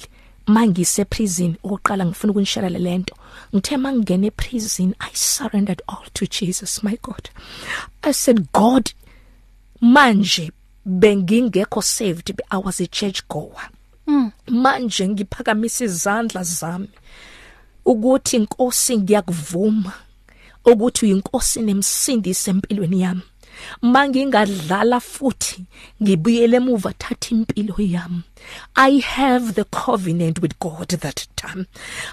mangise 0.47 1.05
prison 1.05 1.55
oqala 1.63 2.05
ngifuna 2.05 2.31
ukunishela 2.31 2.69
lento 2.69 3.15
ngithe 3.55 3.77
mangene 3.77 4.31
prison 4.31 4.95
i 4.99 5.11
surrendered 5.13 5.81
all 5.87 6.05
to 6.13 6.25
Jesus 6.25 6.83
my 6.83 6.97
god 7.03 7.29
i 8.01 8.13
said 8.13 8.45
god 8.53 8.89
manje 9.81 10.51
bengingekho 10.85 11.81
saved 11.81 12.41
i 12.49 12.61
was 12.65 12.81
a 12.81 12.87
church 12.87 13.21
goer 13.29 13.69
mm. 13.69 13.76
Manje 14.47 15.07
ngiphakamisa 15.07 15.85
izandla 15.85 16.43
zami 16.43 16.89
ukuthi 17.85 18.35
inkosi 18.37 18.97
ngiyakuvuma 18.97 19.93
ukuthi 20.65 21.05
uyinkosi 21.05 21.61
nemsindisi 21.61 22.49
empilweni 22.49 23.01
yami. 23.01 23.21
Mangingadlala 23.81 24.99
futhi 24.99 25.65
ngibuyele 26.01 26.57
emuva 26.57 26.93
thatha 26.93 27.29
impilo 27.35 27.75
yami. 27.77 28.23
I 28.75 28.99
have 28.99 29.55
the 29.55 29.65
covenant 29.65 30.41
with 30.41 30.59
god 30.59 30.89
that 30.89 31.27
time. 31.35 31.67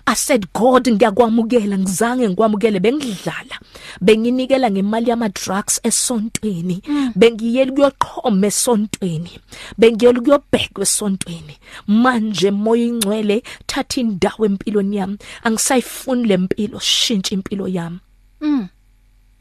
I 0.07 0.15
said 0.15 0.53
god 0.53 0.89
ngiyakwamukela 0.89 1.79
ngizange 1.79 2.29
ngikwamukele. 2.29 2.81
Bengidlala 2.81 3.57
benginikela 4.01 4.71
ngemali 4.71 5.11
yama 5.11 5.29
drugs 5.29 5.81
esontweni 5.83 6.83
mm. 6.89 7.13
bengiyeli 7.17 7.73
kuyoqhoma 7.73 8.47
esontweni 8.47 9.39
bengiyeli 9.79 10.21
kuyobheka 10.21 10.83
esontweni. 10.83 11.59
Manje 11.87 12.51
moya 12.51 12.85
ingcwele 12.85 13.43
thatha 13.67 14.01
indawo 14.01 14.47
empilweni 14.47 14.97
yami. 14.97 15.19
Angisayifuni 15.45 16.29
lempilo 16.29 16.79
shintsha 16.81 17.35
impilo 17.35 17.69
yami. 17.69 17.99
Mm 18.41 18.69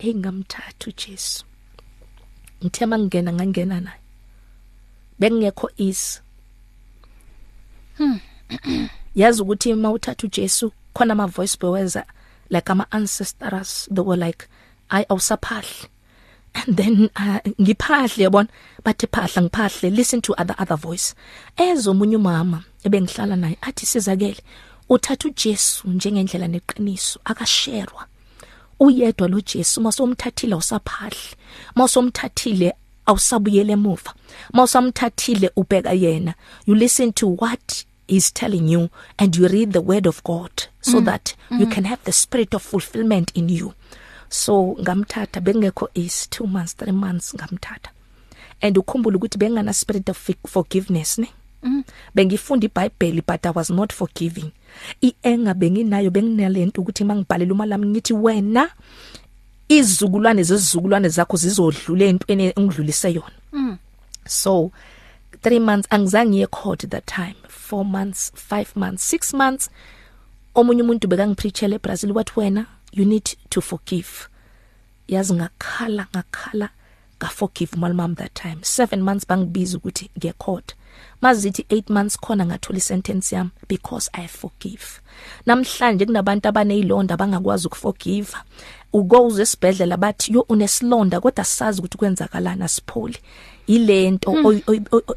engamthatha 0.09 0.87
uJesu 0.87 1.45
ngithe 2.63 2.85
mangena 2.85 3.33
ngangena 3.33 3.79
naye. 3.81 4.01
Bekungekho 5.19 5.69
is 5.77 6.21
hmm. 7.97 8.19
Yazi 9.15 9.41
ukuthi 9.41 9.73
mawuthatha 9.73 10.27
uJesu 10.27 10.71
khona 10.93 11.11
ama 11.13 11.27
voice 11.27 11.57
beweza 11.57 12.05
like 12.49 12.71
ama 12.71 12.87
ancestors 12.91 13.87
they 13.91 14.01
were 14.01 14.17
like 14.17 14.47
i 14.89 15.03
awusaphahli. 15.05 15.87
And 16.55 16.77
then 16.77 17.09
uh, 17.15 17.39
ngiphahle 17.59 18.23
yabona? 18.23 18.47
Bathi 18.83 19.07
phahla 19.07 19.49
ngiphahle 19.49 19.95
listen 19.95 20.21
to 20.21 20.33
other 20.37 20.55
other 20.59 20.75
voice. 20.77 21.15
Ezomunye 21.57 22.17
umama 22.17 22.63
ebengihlala 22.83 23.35
naye 23.35 23.57
athi 23.61 23.85
sizakele 23.85 24.41
uthatha 24.89 25.27
uJesu 25.27 25.87
njengendlela 25.87 26.47
neqiniso 26.47 27.19
akasherwa. 27.25 28.05
Uyedwa 28.83 29.27
lo 29.27 29.41
Jesu 29.41 29.81
masomthathile 29.81 30.55
usaphahle 30.55 31.27
masomthathile 31.75 32.73
awusabuyele 33.05 33.73
emuva 33.73 34.13
mawusamthathile 34.53 35.51
ubheka 35.55 35.93
yena 35.93 36.33
you 36.67 36.75
listen 36.75 37.13
to 37.13 37.27
what 37.41 37.85
is 38.07 38.33
telling 38.33 38.71
you 38.73 38.89
and 39.17 39.35
you 39.35 39.47
read 39.47 39.71
the 39.71 39.79
word 39.79 40.07
of 40.07 40.23
God 40.23 40.51
so 40.81 40.99
mm. 40.99 41.05
that 41.05 41.35
mm. 41.49 41.59
you 41.59 41.67
can 41.67 41.85
have 41.85 42.01
the 42.03 42.11
spirit 42.11 42.53
of 42.53 42.63
fulfillment 42.63 43.31
in 43.37 43.49
you 43.49 43.73
so 44.29 44.75
ngamthatha 44.81 45.41
bengekho 45.41 45.89
is 45.93 46.27
2 46.31 46.47
months 46.47 46.75
3 46.75 46.91
months 46.91 47.35
ngamthatha 47.35 47.89
and 48.61 48.77
ukhumbula 48.77 49.17
ukuthi 49.17 49.37
bengana 49.37 49.73
spirit 49.73 50.09
of 50.09 50.29
forgiveness 50.47 51.17
ne 51.17 51.27
mm. 51.63 51.83
bengifunda 52.15 52.65
iBhayibheli 52.65 53.23
but 53.27 53.45
I 53.45 53.51
was 53.55 53.69
not 53.69 53.93
forgiving 53.93 54.51
ienga 55.01 55.53
benginayo 55.53 56.11
benginalento 56.11 56.81
ukuthi 56.81 57.03
mangibhalela 57.03 57.53
uma 57.53 57.65
lami 57.65 57.87
ngithi 57.87 58.13
wena 58.13 58.69
izizukulwane 59.69 60.43
zezizukulwane 60.43 61.09
zakho 61.09 61.37
zizodlula 61.37 62.05
entweni 62.05 62.53
engidlulise 62.55 63.13
yona. 63.13 63.37
Mm. 63.51 63.77
so 64.25 64.71
3 65.43 65.59
months 65.59 65.87
angizange 65.89 66.37
ye 66.37 66.47
court 66.47 66.89
that 66.89 67.05
time. 67.05 67.35
4 67.71 67.83
months 67.83 68.31
5 68.49 68.75
months 68.75 69.13
6 69.13 69.37
months. 69.37 69.69
Omunye 70.55 70.81
umuntu 70.81 71.07
bekangipreachele 71.07 71.75
eBrazil 71.75 72.11
wathi 72.11 72.39
wena 72.39 72.65
you 72.91 73.05
need 73.05 73.29
to 73.49 73.61
forgive. 73.61 74.09
Yazi 75.07 75.33
ngakhala 75.33 76.07
ngakhala 76.15 76.69
ka 77.17 77.27
forgive 77.27 77.77
my 77.77 77.93
mom 77.93 78.15
that 78.15 78.33
time. 78.33 78.57
7 78.61 78.97
months 78.97 79.27
bangibiza 79.27 79.77
ukuthi 79.77 80.09
ngecourt. 80.17 80.75
Mazithi 81.21 81.61
8 81.69 81.93
months 81.93 82.17
khona 82.19 82.45
ngathola 82.45 82.77
isentence 82.77 83.35
yami 83.35 83.49
because 83.67 84.09
i 84.13 84.27
forgive. 84.27 84.85
Namhlanje 85.45 86.05
kunabantu 86.05 86.47
abanezilonda 86.47 87.17
bangakwazi 87.17 87.67
ukuforgive. 87.67 88.33
Ugoze 88.93 89.41
esibhedlela 89.41 89.97
bathi 89.97 90.33
yo 90.33 90.41
unesilonda 90.49 91.21
kodwa 91.21 91.45
sazi 91.45 91.79
ukuthi 91.79 91.97
kwenzakalana 91.97 92.67
sipholi 92.67 93.17
ilento 93.67 94.31
Hmm. 94.31 94.61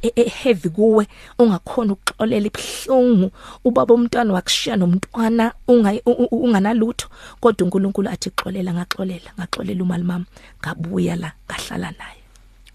e- 0.03 0.13
e- 0.17 0.29
heavy 0.29 0.69
kuwe 0.69 1.07
ungakhona 1.39 1.93
ukuxolela 1.93 2.47
ibhlungu 2.47 3.31
ubaba 3.65 3.95
umntwana 3.95 4.33
wakushiya 4.33 4.77
nomntwana 4.77 5.53
unga- 5.69 6.01
u- 6.07 6.11
u- 6.31 6.43
unganalutho. 6.45 7.09
Kodwa 7.41 7.65
uNkulunkulu 7.65 8.09
athi 8.09 8.31
xolela 8.31 8.73
ngaxolela 8.75 9.31
ngaxolela 9.39 9.83
umali 9.83 10.05
mama 10.05 10.25
ngabuya 10.63 11.17
la 11.17 11.33
ngahlala 11.51 11.91
naye. 11.99 12.23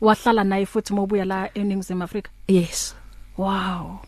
Wahlala 0.02 0.44
naye 0.44 0.66
futhi 0.66 0.94
mobuya 0.94 1.26
la 1.26 1.54
eNingizimu 1.54 2.04
Afrika? 2.04 2.32
Yes. 2.48 2.96
Wow. 3.38 4.00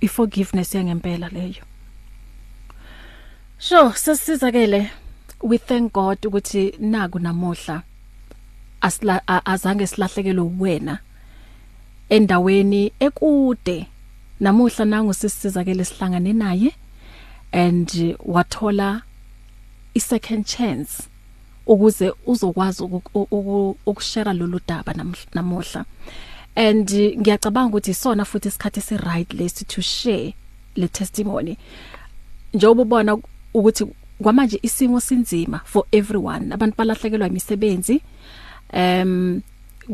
Iforgiveness 0.00 0.74
yangempela 0.74 1.28
leyo. 1.28 1.64
Sure 3.58 3.92
sesizakele 3.94 4.90
we 5.42 5.58
thank 5.58 5.92
God 5.92 6.18
ukuthi 6.26 6.74
naku 6.78 7.18
namuhla 7.18 7.82
asila 8.80 9.22
a- 9.28 9.46
azange 9.46 9.86
silahlekelwe 9.86 10.50
wena 10.58 10.98
endaweni 12.08 12.92
ekude. 13.00 13.86
Namuhla 14.40 14.84
nangu 14.84 15.14
sisizakele 15.14 15.84
sihlangane 15.84 16.32
naye 16.32 16.72
and 17.52 18.16
wathola 18.24 19.02
i 19.94 20.00
second 20.00 20.44
chance. 20.46 21.02
Ukuze 21.66 22.12
uzokwazi 22.26 22.82
uku- 22.82 23.28
uku- 23.30 23.76
ukushare 23.86 24.32
lolu 24.32 24.60
daba 24.68 24.94
namuhla. 25.34 25.84
And 26.56 26.90
ngiyacabanga 26.90 27.68
ukuthi 27.68 27.90
isona 27.90 28.24
futhi 28.24 28.48
isikhathi 28.48 28.80
esi 28.80 28.96
right 28.96 29.34
lesi 29.34 29.64
to 29.64 29.82
share 29.82 30.34
le 30.76 30.88
testimony. 30.88 31.58
Njengoba 32.54 32.82
ubona 32.82 33.18
ukuthi 33.54 33.86
kwamanje 34.22 34.58
isimo 34.62 35.00
sinzima 35.00 35.60
for 35.64 35.84
everyone 35.92 36.54
abantu 36.54 36.76
balahlekelwa 36.76 37.28
imisebenzi 37.28 38.00
em 38.72 39.40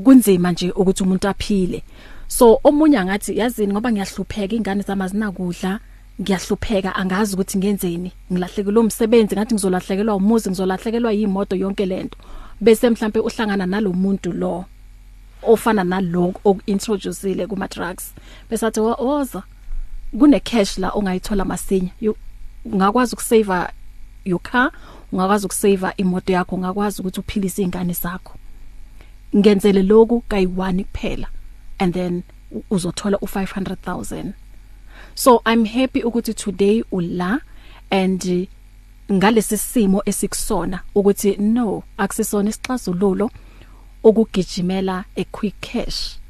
kunzima 0.05 0.53
nje 0.53 0.71
ukuthi 0.71 1.03
umuntu 1.03 1.29
aphile. 1.29 1.83
So 2.29 2.61
omunye 2.65 2.99
angathi 2.99 3.39
yazini 3.39 3.73
ngoba 3.73 3.93
ngiyahlupheka 3.93 4.57
ingane 4.57 4.83
zami 4.83 5.03
azinakudla 5.03 5.81
ngiyahlupheka 6.21 6.95
angazi 6.97 7.35
ukuthi 7.35 7.59
ngenzeni. 7.59 8.13
Ngilahlekelwe 8.33 8.81
umsebenzi 8.81 9.35
ngathi 9.35 9.55
ngizolahlekelwa 9.55 10.15
umuzi 10.15 10.49
ngizolahlekelwa 10.51 11.13
yimoto 11.13 11.57
yonke 11.57 11.87
lento. 11.87 12.19
Bese 12.61 12.91
mhlambe 12.91 13.21
uhlangana 13.21 13.67
nalomuntu 13.67 14.33
lo 14.33 14.65
ofana 15.43 15.85
naloko 15.85 16.41
okuintroduceile 16.45 17.47
kuma 17.47 17.69
drugs 17.69 18.13
bese 18.51 18.67
athi 18.67 18.81
"Wo- 18.81 18.97
woza 19.01 19.43
kune 20.19 20.41
cash 20.41 20.79
la 20.79 20.91
ongayithola 20.91 21.45
masinya. 21.45 21.91
You- 22.01 22.17
ungakwazi 22.65 23.15
ukusave 23.15 23.73
your 24.25 24.41
car 24.43 24.71
ungakwazi 25.13 25.47
ukusave 25.47 25.89
imoto 25.97 26.33
yakho 26.33 26.57
ungakwazi 26.57 27.01
ukuthi 27.01 27.21
uphilise 27.21 27.63
izingane 27.63 27.93
zakho. 27.93 28.35
Ngenzele 29.37 29.83
lokhu 29.83 30.23
kayi1 30.29 30.85
kuphela 30.85 31.29
and 31.79 31.95
then 31.95 32.23
u- 32.53 32.63
uzothola 32.71 33.17
u500000 33.17 34.33
so 35.15 35.43
i'm 35.53 35.65
happy 35.65 36.03
ukuthi 36.03 36.35
today 36.35 36.85
ula 36.93 37.41
and 37.91 38.25
uh, 38.25 39.15
ngalesi 39.17 39.59
simo 39.59 40.03
esikusona 40.07 40.81
ukuthi 40.95 41.37
no 41.37 41.83
akusisona 41.99 42.51
isixazululo 42.51 43.31
ukugijimela 44.05 45.05
a 45.17 45.25
quick 45.25 45.55
cash 45.61 46.21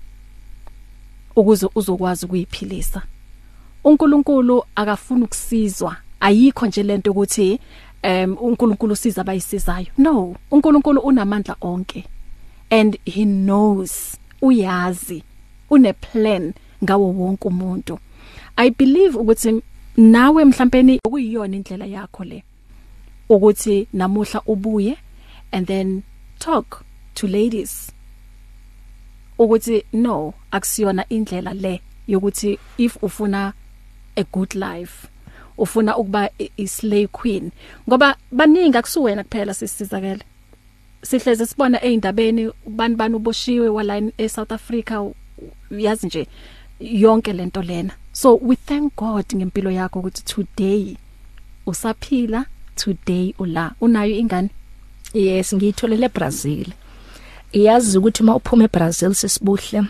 ukuze 1.36 1.68
uzokwazi 1.74 2.26
ukuyiphilisa. 2.26 3.02
uNkulunkulu 3.84 4.64
akafuni 4.74 5.24
ukusizwa 5.24 5.96
ayikho 6.20 6.66
nje 6.66 6.82
lento 6.82 7.10
ukuthi 7.10 7.60
um 8.04 8.36
uNkulunkulu 8.40 8.92
usiza 8.92 9.20
abayisizayo. 9.20 9.86
No 9.98 10.36
uNkulunkulu 10.50 11.00
unamandla 11.00 11.56
onke 11.60 12.04
and 12.70 12.98
he 13.04 13.24
knows 13.24 14.16
uyazi 14.42 15.22
une 15.70 15.92
plan 15.92 16.52
ngawo 16.84 17.12
wonke 17.12 17.48
umuntu. 17.48 17.98
I 18.61 18.70
believe 18.70 19.14
ukuthi 19.18 19.62
nawe 19.96 20.44
mhlawumbe 20.44 21.01
ukuyiyona 21.07 21.57
indlela 21.57 21.87
yakho 21.87 22.25
le 22.25 22.38
ukuthi 23.29 23.88
namuhla 23.92 24.42
ubuye 24.46 24.96
and 25.53 25.66
then 25.66 26.03
talk 26.38 26.83
to 27.14 27.27
ladies. 27.27 27.92
Ukuthi 29.38 29.85
no 29.92 30.35
akusiyona 30.51 31.05
indlela 31.09 31.55
le 31.55 31.81
yokuthi 32.09 32.59
if 32.79 32.96
ufuna 33.03 33.53
a 34.16 34.25
good 34.33 34.55
life 34.55 35.09
ufuna 35.59 35.96
ukuba 35.96 36.31
i- 36.38 36.51
i 36.57 36.66
slay 36.66 37.07
queen. 37.07 37.51
Ngoba 37.88 38.16
baningi 38.33 38.77
akusuwena 38.79 39.25
kuphela 39.25 39.55
sisizakele. 39.55 40.23
Sihleze 41.03 41.46
sibona 41.46 41.85
eindabeni 41.85 42.51
bani 42.66 42.94
bani 42.96 43.14
uboshiwe 43.14 43.68
wala 43.68 43.99
in- 43.99 44.12
eSouth 44.18 44.53
Africa 44.53 45.11
yazi 45.70 46.07
nje. 46.07 46.27
Yonke 46.80 47.32
lento 47.32 47.62
lena. 47.62 47.92
So 48.12 48.38
we 48.42 48.56
thank 48.56 48.96
God 48.96 49.24
ngempilo 49.34 49.70
yakho 49.70 49.98
ukuthi 49.98 50.22
today 50.24 50.96
usaphila 51.66 52.46
today 52.76 53.34
ula. 53.38 53.74
Unayo 53.80 54.16
ingane? 54.16 54.50
Yes 55.14 55.54
ngiyitholele 55.54 56.06
eBrazil. 56.06 56.66
Iyazi 57.52 57.98
ukuthi 57.98 58.22
uma 58.22 58.36
uphuma 58.36 58.64
eBrazil 58.64 59.14
sesibuhle 59.14 59.82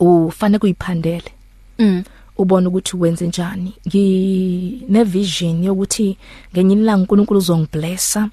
ufane 0.00 0.58
kuyiphandele. 0.58 1.32
Mm. 1.78 2.04
Ubone 2.36 2.68
ukuthi 2.68 2.96
wenze 2.96 3.26
njani. 3.26 3.74
Ngine 3.86 5.04
vision 5.04 5.64
yokuthi 5.64 6.16
ngenye 6.52 6.74
ilanga 6.74 7.00
uNkulunkulu 7.00 7.38
uzongiblessa 7.38 8.30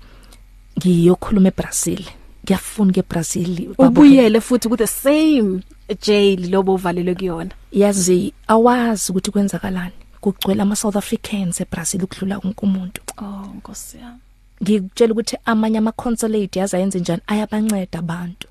ngiyokhuluma 0.78 1.48
eBrazil. 1.48 2.06
Ngiyafuna 2.44 2.94
ke 2.94 3.02
Brazil 3.02 3.76
ubuyele 3.78 4.42
futhi 4.42 4.70
ku 4.70 4.78
the 4.78 4.88
same 4.88 5.62
jail 6.02 6.50
lobo 6.50 6.74
uvalelwe 6.74 7.16
kuyona. 7.16 7.52
Yazi 7.72 8.34
awazi 8.48 9.12
ukuthi 9.12 9.32
kwenzakalani. 9.32 9.94
Kugcwele 10.22 10.62
ama 10.62 10.76
South 10.76 10.96
Africans 10.96 11.62
eBrazil 11.62 12.04
ukudlula 12.04 12.38
wonke 12.38 12.66
umuntu. 12.66 13.02
Oh 13.18 13.54
nkosi 13.58 13.98
yami. 13.98 14.20
Ngikutshela 14.64 15.14
ukuthi 15.14 15.38
amanye 15.46 15.78
ama 15.78 15.92
consulate 15.92 16.60
yazi 16.60 16.76
ayenze 16.76 17.00
njani? 17.00 17.22
Ayabanceda 17.28 18.00
abantu. 18.00 18.48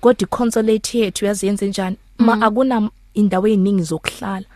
Kodwa 0.00 0.22
iconsulate 0.22 0.98
yethu 0.98 1.24
yazi 1.24 1.46
yenze 1.46 1.66
njani? 1.68 1.96
Ma 2.18 2.42
akuna 2.42 2.90
indawo 3.14 3.48
eziningi 3.48 3.82
zokuhlala. 3.82 4.46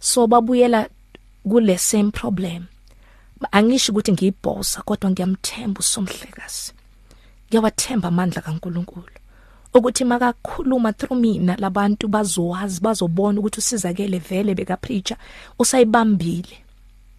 So 0.00 0.26
babuyela 0.26 0.88
kule 1.48 1.78
same 1.78 2.10
problem. 2.10 2.64
Angisho 3.52 3.92
ukuthi 3.92 4.12
ngiyibhosa 4.12 4.82
kodwa 4.82 5.10
ngiyamthemba 5.10 5.80
usomhlekazi. 5.80 6.72
Ngiyawathemba 7.54 8.08
amandla 8.08 8.42
kaNkuluNkulu 8.42 9.14
ukuthi 9.74 10.04
makakhuluma 10.04 10.92
through 10.92 11.20
mina 11.20 11.56
labantu 11.56 12.08
bazowazi 12.08 12.80
bazobona 12.80 13.38
ukuthi 13.40 13.58
usizakele 13.58 14.18
vele 14.18 14.54
beka 14.54 14.76
preacher 14.76 15.16
usayibambile. 15.58 16.58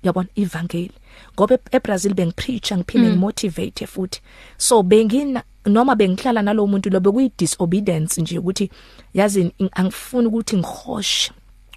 Yabona 0.04 0.28
ivangeli. 0.36 0.92
Ngoba 1.34 1.56
e- 1.56 1.78
eBrazil 1.78 2.14
bengipreacha 2.14 2.78
ngiphinde 2.78 3.10
ngimotivate 3.10 3.88
futhi. 3.88 4.22
So 4.58 4.84
bengina 4.84 5.44
noma 5.66 5.96
bengihlala 5.96 6.42
nalowo 6.42 6.68
muntu 6.68 6.90
lo 6.90 7.00
bekuyi 7.00 7.32
disobedience 7.38 8.22
nje 8.22 8.40
ukuthi 8.40 8.70
yazi 9.14 9.44
ng- 9.44 9.70
angifuni 9.74 10.28
ukuthi 10.28 10.58
ngihoshe 10.58 11.32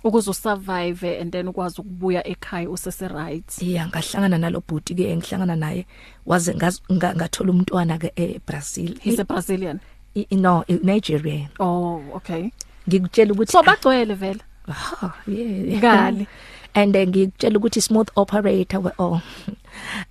ukuze 0.04 0.30
usurvive 0.30 1.20
and 1.20 1.32
then 1.32 1.48
ukwazi 1.48 1.80
ukubuya 1.80 2.26
ekhaya 2.26 2.70
usese 2.70 3.08
right. 3.08 3.62
Iya 3.62 3.86
ngahlangana 3.86 4.38
nalo 4.38 4.62
bhuti 4.68 4.94
ke 4.94 5.10
engihlangana 5.10 5.56
naye. 5.56 5.86
Waze 6.26 6.52
ngaz- 6.52 6.80
nga- 6.92 7.14
ngathola 7.14 7.50
umntwana 7.52 7.98
ke 7.98 8.12
eBrazil. 8.16 8.98
He's 9.00 9.18
a 9.18 9.24
Brazilian? 9.24 9.80
I- 10.16 10.26
I- 10.30 10.36
no 10.36 10.64
i- 10.68 10.80
Nigerian. 10.82 11.48
Oh 11.60 12.02
okay. 12.14 12.50
Ngikutshela 12.88 13.32
ukuthi 13.32 13.52
so 13.52 13.62
bagcwele 13.62 14.14
vele? 14.14 14.40
Ah, 14.68 15.14
yeah. 15.26 15.80
Ngale. 15.80 16.26
and 16.74 16.94
then 16.94 17.08
ngikutshela 17.10 17.58
ukuthi 17.58 17.80
smooth 17.82 18.08
operator 18.16 18.80
we 18.80 18.90
oh 18.98 19.20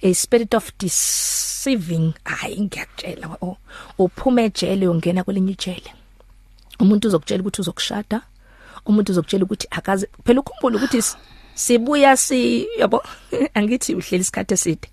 a 0.04 0.14
spirit 0.14 0.54
of 0.54 0.72
deceiving. 0.78 2.14
Hayi 2.26 2.62
ngiyakutshela 2.62 3.28
we 3.28 3.38
oh 3.42 3.58
uphuma 4.00 4.42
ejele 4.42 4.88
ungena 4.88 5.24
kwelinye 5.24 5.52
ijele. 5.52 5.94
Umuntu 6.80 7.08
uzokutshela 7.08 7.42
ukuthi 7.42 7.62
uzokushada. 7.62 8.22
Umuntu 8.88 9.12
uzokutshela 9.12 9.44
ukuthi 9.46 9.68
akaze 9.72 10.08
phela 10.26 10.40
ukhumbula 10.40 10.78
ukuthi 10.78 11.02
si- 11.02 11.18
sibuya 11.56 12.18
si 12.18 12.68
yabo 12.80 13.04
angithi 13.54 13.96
uhleli 13.96 14.22
isikhathi 14.22 14.54
eside. 14.54 14.88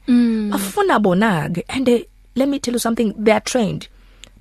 Bafuna 0.51 0.99
bona 0.99 1.49
ke 1.51 1.65
and 1.69 1.89
eh, 1.89 2.05
let 2.37 2.49
me 2.49 2.59
tell 2.59 2.75
you 2.75 2.81
something 2.81 3.15
they 3.25 3.33
are 3.35 3.41
trained. 3.45 3.89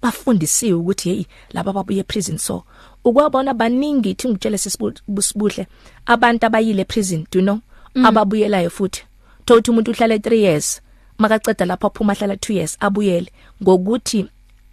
Bafundisiwe 0.01 0.73
ukuthi 0.73 1.09
hey 1.09 1.25
laba 1.53 1.73
babuye 1.73 2.03
prison 2.03 2.37
so 2.37 2.63
ukwabona 3.05 3.53
baningi 3.53 4.09
ithi 4.09 4.27
ngitshele 4.29 4.57
sesibuhle 4.57 5.67
abantu 6.05 6.45
abayile 6.45 6.85
prison 6.85 7.25
do 7.31 7.39
you 7.39 7.45
know? 7.45 7.59
Ababuyelayo 8.05 8.69
futhi. 8.69 9.03
Thothi 9.45 9.71
umuntu 9.71 9.91
uhlala 9.91 10.15
3 10.15 10.33
years 10.35 10.81
makaceda 11.17 11.65
lapho 11.65 11.87
aphuma 11.87 12.13
hlala 12.13 12.33
2 12.33 12.53
years 12.53 12.77
abuyele. 12.79 13.31
Ngokuthi 13.63 14.25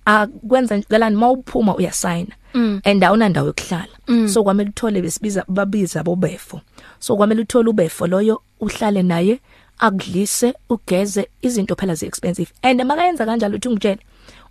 akwenza 0.05 0.77
njalani 0.77 1.17
mawuphuma 1.17 1.77
uyasigna. 1.77 2.35
mm. 2.35 2.40
And 2.85 3.05
awunandawo 3.05 3.47
yokuhlala. 3.47 3.95
Mm. 4.09 4.29
so 4.29 4.43
kwamele 4.45 4.71
uthole 4.71 5.03
besibiza 5.03 5.45
babiza 5.49 6.03
bobefo 6.03 6.61
so 6.99 7.17
kwamele 7.17 7.41
uthole 7.41 7.71
ubefo 7.71 8.07
loyo 8.07 8.43
uhlale 8.61 9.03
naye 9.03 9.41
akudlise 9.79 10.55
ugeze 10.69 11.29
izinto 11.43 11.77
phela 11.77 11.95
zi 11.95 12.07
expensive 12.07 12.53
and 12.63 12.83
makayenza 12.83 13.27
kanjalo 13.27 13.57
uthi 13.57 13.69
ngitshela 13.69 14.03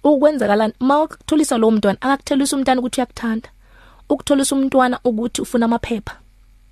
ukwenzakalani? 0.04 0.74
Mawuthulisa 0.80 1.58
lo 1.58 1.72
mntwana 1.72 2.02
akakuthelisa 2.02 2.56
umntwana 2.56 2.82
ukuthi 2.82 3.02
uyakuthanda. 3.02 3.50
Ukutholisa 4.10 4.56
umntwana 4.56 5.00
ukuthi 5.04 5.42
ufuna 5.42 5.66
amaphepha 5.66 6.16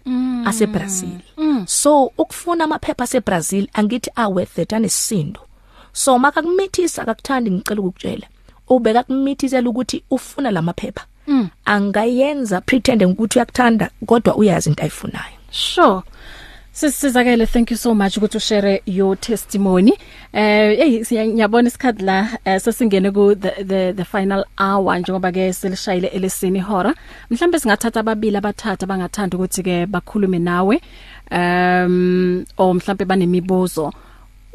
mm. 0.05 0.47
ase 0.47 0.67
Brazil 0.67 1.19
mm. 1.37 1.65
so 1.67 2.05
ukufuna 2.17 2.63
amaphepha 2.63 3.03
ase 3.03 3.19
Brazil 3.19 3.67
angithi 3.73 4.11
aworth 4.15 4.57
it 4.57 4.73
anesisindo 4.73 5.39
so 5.93 6.19
maka 6.19 6.41
kumithisa 6.41 7.01
akakuthandi 7.01 7.51
ngicela 7.51 7.81
ukukutshela. 7.81 8.27
Ubeka 8.69 9.03
kumithizela 9.03 9.69
ukuthi 9.69 10.03
ufuna 10.11 10.51
lamaphepha 10.51 11.05
mm. 11.27 11.49
angayenza 11.65 12.61
pretend 12.61 13.03
ukuthi 13.03 13.39
uyakuthanda 13.39 13.89
kodwa 14.05 14.35
uyazi 14.35 14.69
into 14.69 14.83
ayifunayo 14.83 15.37
sure 15.51 16.01
Sisizakele 16.77 17.47
thank 17.47 17.71
you 17.71 17.77
so 17.77 17.95
much 17.95 18.17
ukuthi 18.17 18.37
ushare 18.37 18.81
your 18.85 19.15
testimony. 19.15 19.93
Eh 20.33 20.77
hey 20.77 21.27
ngiyabona 21.27 21.67
isikhathi 21.67 22.03
la 22.03 22.27
uh, 22.45 22.57
sesingene 22.57 23.11
ku 23.11 23.35
the, 23.35 23.63
the 23.63 23.93
the 23.93 24.05
final 24.05 24.45
hour 24.59 24.99
njengoba 24.99 25.31
ke 25.31 25.53
selishayile 25.53 26.07
elesini 26.07 26.59
hora. 26.59 26.93
Mhlambe 27.31 27.59
singathatha 27.59 27.99
ababili 27.99 28.37
abathatha 28.37 28.85
bangathanda 28.85 29.37
ukuthi 29.37 29.63
ke 29.63 29.85
bakhulume 29.85 30.39
nawe. 30.39 30.81
Um 31.31 32.45
o 32.57 32.73
mhlambe 32.73 33.05
banemibuzo. 33.05 33.93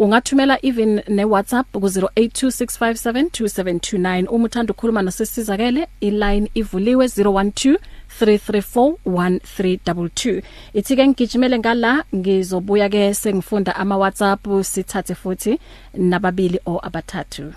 Ungathumela 0.02 0.58
even 0.62 1.02
ne 1.08 1.24
WhatsApp 1.24 1.72
ku 1.72 1.78
0826572729 1.78 4.26
uma 4.28 4.44
uthanda 4.44 4.72
ukukhuluma 4.72 5.02
nosisizakele 5.02 5.86
iline 6.00 6.50
ivuliwe 6.54 7.06
012 7.06 7.76
3341322 8.20 10.42
ithi 10.74 10.96
ke 10.96 11.06
ngigijimele 11.08 11.58
ngala 11.58 12.04
ngizobuya 12.14 12.88
ke 12.88 13.14
sengifunda 13.14 13.76
ama 13.76 13.96
WhatsApp 13.96 14.46
sithathe 14.62 15.14
futhi 15.14 15.58
nababili 15.94 16.60
o 16.66 16.78
abathathu. 16.82 17.52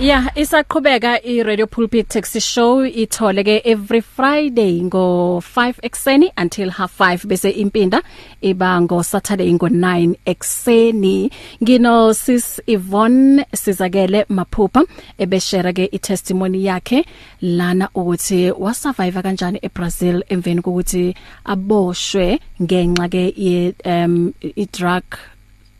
Yeah, 0.00 0.28
isaqhubeka 0.34 1.20
iRadio 1.22 1.66
Pulpit 1.70 2.08
Taxi 2.08 2.40
Show 2.40 2.88
ithole 2.88 3.42
ke 3.44 3.56
every 3.72 4.00
Friday 4.00 4.80
ngo 4.80 5.42
5 5.44 5.82
ekseni 5.88 6.30
until 6.38 6.70
half 6.70 6.94
5 6.96 7.26
bese 7.28 7.50
impinda 7.62 8.00
iba 8.40 8.70
ngo 8.80 9.02
Saturday 9.04 9.52
ngo 9.52 9.68
9 9.68 10.14
ekseni. 10.24 11.28
Ngino 11.60 12.14
sis 12.16 12.46
Yvonne 12.66 13.44
sizakele 13.52 14.24
maphupha 14.30 14.86
ebeshare 15.18 15.74
ke 15.76 15.90
itestimony 15.92 16.64
yakhe 16.64 17.04
lana 17.42 17.90
ukuthi 17.94 18.40
wasurvive 18.56 19.20
kanjani 19.26 19.60
eBrazil 19.68 20.24
emveni 20.30 20.64
kokuthi 20.64 21.04
aboshwe 21.44 22.40
ngenxa 22.62 23.10
ke 23.12 23.26
ye 23.36 23.74
um 23.84 24.32
i 24.56 24.64
drug 24.64 25.04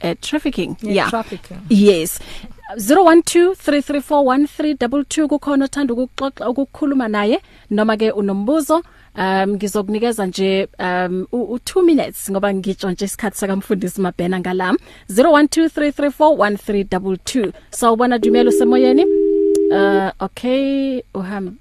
uh, 0.04 0.14
trafficking 0.20 0.76
yeah, 0.82 0.92
yeah. 0.92 1.10
trafficking 1.10 1.60
yes 1.68 2.20
0123341322 2.76 5.26
kukhona 5.26 5.64
othanda 5.64 5.94
ukuxoxa 5.94 6.48
ukukhuluma 6.48 7.08
naye 7.08 7.40
noma 7.70 7.96
ke 7.96 8.10
unombuzo 8.10 8.82
um 9.16 9.54
ngizokunikeza 9.54 10.26
nje 10.26 10.68
um 10.78 11.26
u2 11.32 11.82
minutes 11.82 12.30
ngoba 12.30 12.54
ngitsho 12.54 12.90
nje 12.90 13.04
isikhathi 13.04 13.38
sakamfundisi 13.38 14.00
Mabhena 14.00 14.40
ngala 14.40 14.74
0123341322 15.10 17.52
sawubona 17.70 18.18
Dumelo 18.18 18.50
semoyeni? 18.50 19.04
Uh 19.70 20.10
okay 20.20 21.02
uhamba. 21.14 21.52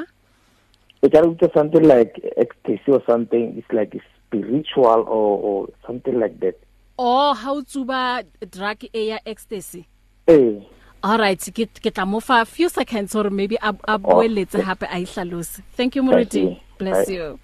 E 1.01 1.09
ka 1.09 1.21
utse 1.25 1.49
something 1.53 1.85
like 1.93 2.21
ecstasy 2.37 2.91
or 2.91 3.01
something 3.09 3.57
it's 3.57 3.73
like 3.79 3.97
spiritual 4.27 5.05
or 5.17 5.29
or 5.49 5.57
something 5.85 6.19
like 6.19 6.39
that. 6.45 6.57
Oh 6.97 7.33
ha 7.33 7.53
utsuba 7.53 8.23
drug 8.51 8.83
e 8.93 9.07
ya 9.09 9.19
ecstasy? 9.25 9.87
Eh 10.27 10.59
all 11.03 11.19
right 11.19 11.39
ke 11.39 11.67
ke 11.81 11.93
tla 11.93 12.05
mo 12.05 12.19
fa 12.19 12.43
few 12.45 12.69
seconds 12.69 13.15
or 13.15 13.29
maybe 13.29 13.57
a 13.61 13.75
a 13.87 13.99
boeletse 13.99 14.63
hape 14.63 14.83
a 14.83 14.97
ihlalose 15.03 15.61
thank 15.75 15.95
you 15.95 16.03
Muriti 16.03 16.59
bless 16.77 17.09
you. 17.09 17.39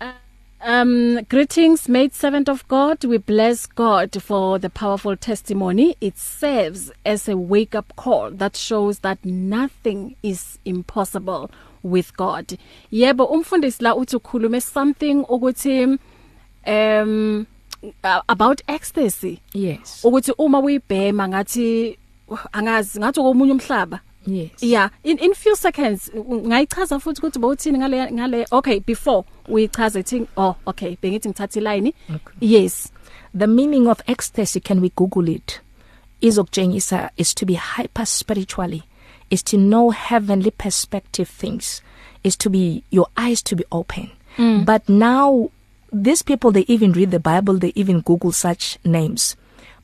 Uh, 0.00 0.12
Um 0.62 1.24
greetings 1.30 1.88
made 1.88 2.12
servant 2.12 2.46
of 2.46 2.68
God. 2.68 3.02
We 3.02 3.16
bless 3.16 3.64
God 3.64 4.22
for 4.22 4.58
the 4.58 4.68
powerful 4.68 5.16
testimony. 5.16 5.96
It 6.02 6.18
serves 6.18 6.92
as 7.06 7.28
a 7.30 7.36
wake 7.36 7.74
up 7.74 7.94
call 7.96 8.30
that 8.32 8.56
shows 8.56 8.98
that 8.98 9.24
nothing 9.24 10.16
is 10.22 10.58
impossible 10.66 11.50
with 11.82 12.14
God. 12.14 12.58
Yebo 12.92 13.24
umfundisi 13.24 13.82
la 13.82 13.94
uthi 13.94 14.16
ukhulume 14.16 14.60
something 14.60 15.24
ukuthi 15.24 15.98
um 16.66 17.46
uh, 17.82 18.20
about 18.28 18.60
ecstasy. 18.68 19.40
Yes. 19.52 20.04
Ukuthi 20.04 20.32
uma 20.38 20.58
uyibhema 20.58 21.28
ngathi 21.28 21.98
angazi 22.52 22.98
ngathi 22.98 23.20
komunye 23.20 23.52
umhlaba. 23.52 24.00
Yes. 24.26 24.62
Yeah 24.62 24.90
in 25.04 25.18
in 25.18 25.34
few 25.34 25.56
seconds 25.56 26.10
ngayichaza 26.14 26.98
futhi 26.98 27.20
ukuthi 27.20 27.38
bowuthini 27.38 27.78
ngale 27.78 28.12
ngale 28.12 28.46
okay 28.50 28.80
before 28.80 29.24
uyichaza 29.48 30.00
ithi 30.00 30.26
oh 30.36 30.56
okay 30.66 30.96
bengithi 31.02 31.28
ngithatha 31.28 31.60
iline. 31.60 31.94
Okay. 32.14 32.34
yes. 32.40 32.92
The 33.34 33.46
meaning 33.46 33.86
of 33.86 34.00
ecstasy 34.06 34.60
can 34.60 34.80
we 34.80 34.90
google 34.96 35.28
it? 35.28 35.60
Izokutshengisa 36.20 37.10
is 37.16 37.34
to 37.34 37.46
be 37.46 37.54
hyper 37.54 38.06
spiritually 38.06 38.82
is 39.30 39.42
to 39.44 39.56
know 39.56 39.90
heavenly 39.90 40.50
perspective 40.50 41.28
things 41.28 41.80
is 42.24 42.36
to 42.36 42.50
be 42.50 42.82
your 42.90 43.06
eyes 43.16 43.42
to 43.42 43.56
be 43.56 43.64
open. 43.72 44.10
Mm. 44.36 44.64
but 44.64 44.88
now 44.88 45.50
these 46.02 46.24
people 46.24 46.52
they 46.52 46.64
even 46.68 46.92
read 46.92 47.10
the 47.10 47.18
bible 47.18 47.58
they 47.58 47.72
even 47.74 48.00
google 48.00 48.32
such 48.32 48.78
names 48.84 49.36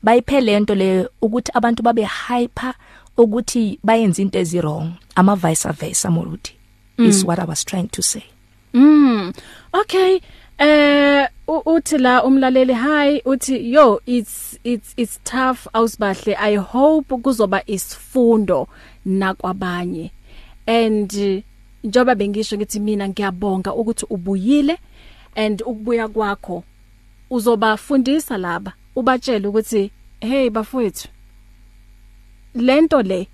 bayiphele 0.03 0.57
into 0.57 0.75
le 0.75 1.07
ukuthi 1.21 1.51
abantu 1.53 1.83
babe 1.83 2.03
hyper 2.27 2.73
ukuthi 3.17 3.79
bayenza 3.83 4.21
into 4.21 4.39
ezi 4.39 4.61
wrong 4.61 4.91
ama 5.15 5.35
vice 5.35 5.69
versa 5.71 6.11
moluthi 6.11 6.53
mm. 6.97 7.05
is 7.05 7.23
what 7.25 7.39
i 7.39 7.45
was 7.45 7.65
trying 7.65 7.87
to 7.87 8.01
say 8.01 8.23
Mm. 8.73 9.33
Okay. 9.73 10.19
Eh 10.57 11.27
u- 11.47 11.61
uthi 11.65 11.97
la 11.97 12.23
umlaleli 12.23 12.73
hi 12.73 13.21
uthi 13.25 13.73
yo 13.73 14.01
it's 14.05 14.59
it's 14.63 14.93
it's 14.97 15.19
tough 15.23 15.67
ausbahle 15.73 16.35
I 16.39 16.55
hope 16.57 17.15
kuzoba 17.17 17.61
isifundo 17.65 18.67
nakwabanye. 19.05 20.11
And 20.67 21.13
eh, 21.13 21.43
njoba 21.83 22.15
bengisho 22.15 22.57
ngithi 22.57 22.79
mina 22.79 23.07
ngiyabonga 23.09 23.73
ukuthi 23.73 24.05
ubuyile 24.09 24.77
and 25.37 25.61
ukubuya 25.61 26.07
kwakho 26.07 26.63
uzobafundisa 27.29 28.37
laba 28.37 28.73
ubatshela 28.95 29.49
ukuthi 29.49 29.91
hey 30.19 30.49
bafowethu 30.49 31.07
lento 32.55 33.01
le 33.01 33.27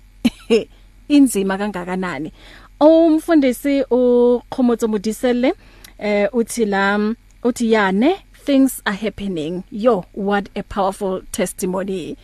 inzima 1.08 1.58
kangakanani? 1.58 2.32
Umfundisi 2.80 3.82
uQhomotso 3.90 4.88
Mudisele 4.88 5.54
eh 5.98 6.28
uthi 6.32 6.64
la 6.64 7.14
uthi 7.42 7.72
yane 7.72 8.16
things 8.44 8.82
are 8.84 8.96
happening. 8.96 9.64
Yo 9.70 10.04
what 10.12 10.48
a 10.56 10.62
powerful 10.62 11.22
testimony. 11.32 12.16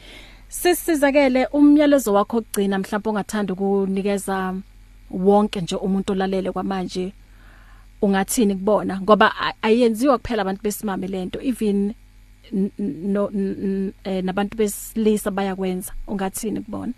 Sisizakele 0.49 1.47
umyalezo 1.47 2.13
wakho 2.13 2.37
ogcina 2.37 2.79
mhlawumbe 2.79 3.11
ongathanda 3.11 3.53
ukunikeza 3.53 4.55
wonke 5.11 5.61
nje 5.61 5.77
umuntu 5.77 6.13
olalele 6.13 6.53
kwamanje. 6.53 7.13
Ungathini 8.03 8.55
kubona? 8.55 9.01
Ngoba 9.01 9.33
a- 9.41 9.55
ayenziwa 9.63 10.19
kuphela 10.19 10.43
abantu 10.43 10.63
besimame 10.63 11.07
lento 11.07 11.41
even 11.43 11.95
n- 12.53 12.71
n- 12.79 13.13
no 13.13 13.31
n- 13.35 13.93
eh, 14.05 14.25
nabantu 14.25 14.57
besilisa 14.57 15.31
bayakwenza. 15.31 15.93
Ungathini 16.07 16.61
kubona? 16.61 16.93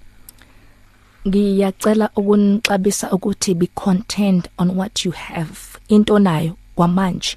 Ngiyacela 1.28 2.10
ukunixabisa 2.16 3.10
ukuthi 3.10 3.54
be 3.54 3.66
content 3.74 4.48
on 4.58 4.70
what 4.70 5.04
you 5.04 5.12
have. 5.12 5.58
Into 5.88 6.18
nayo 6.18 6.56
kwamanje 6.76 7.36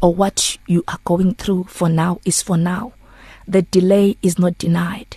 or 0.00 0.14
what 0.18 0.58
you 0.66 0.82
are 0.86 0.98
going 1.04 1.32
through 1.34 1.64
for 1.68 1.88
now 1.88 2.18
is 2.24 2.42
for 2.44 2.56
now. 2.58 2.92
The 3.48 3.62
delay 3.62 4.16
is 4.22 4.38
not 4.38 4.58
denied. 4.58 5.16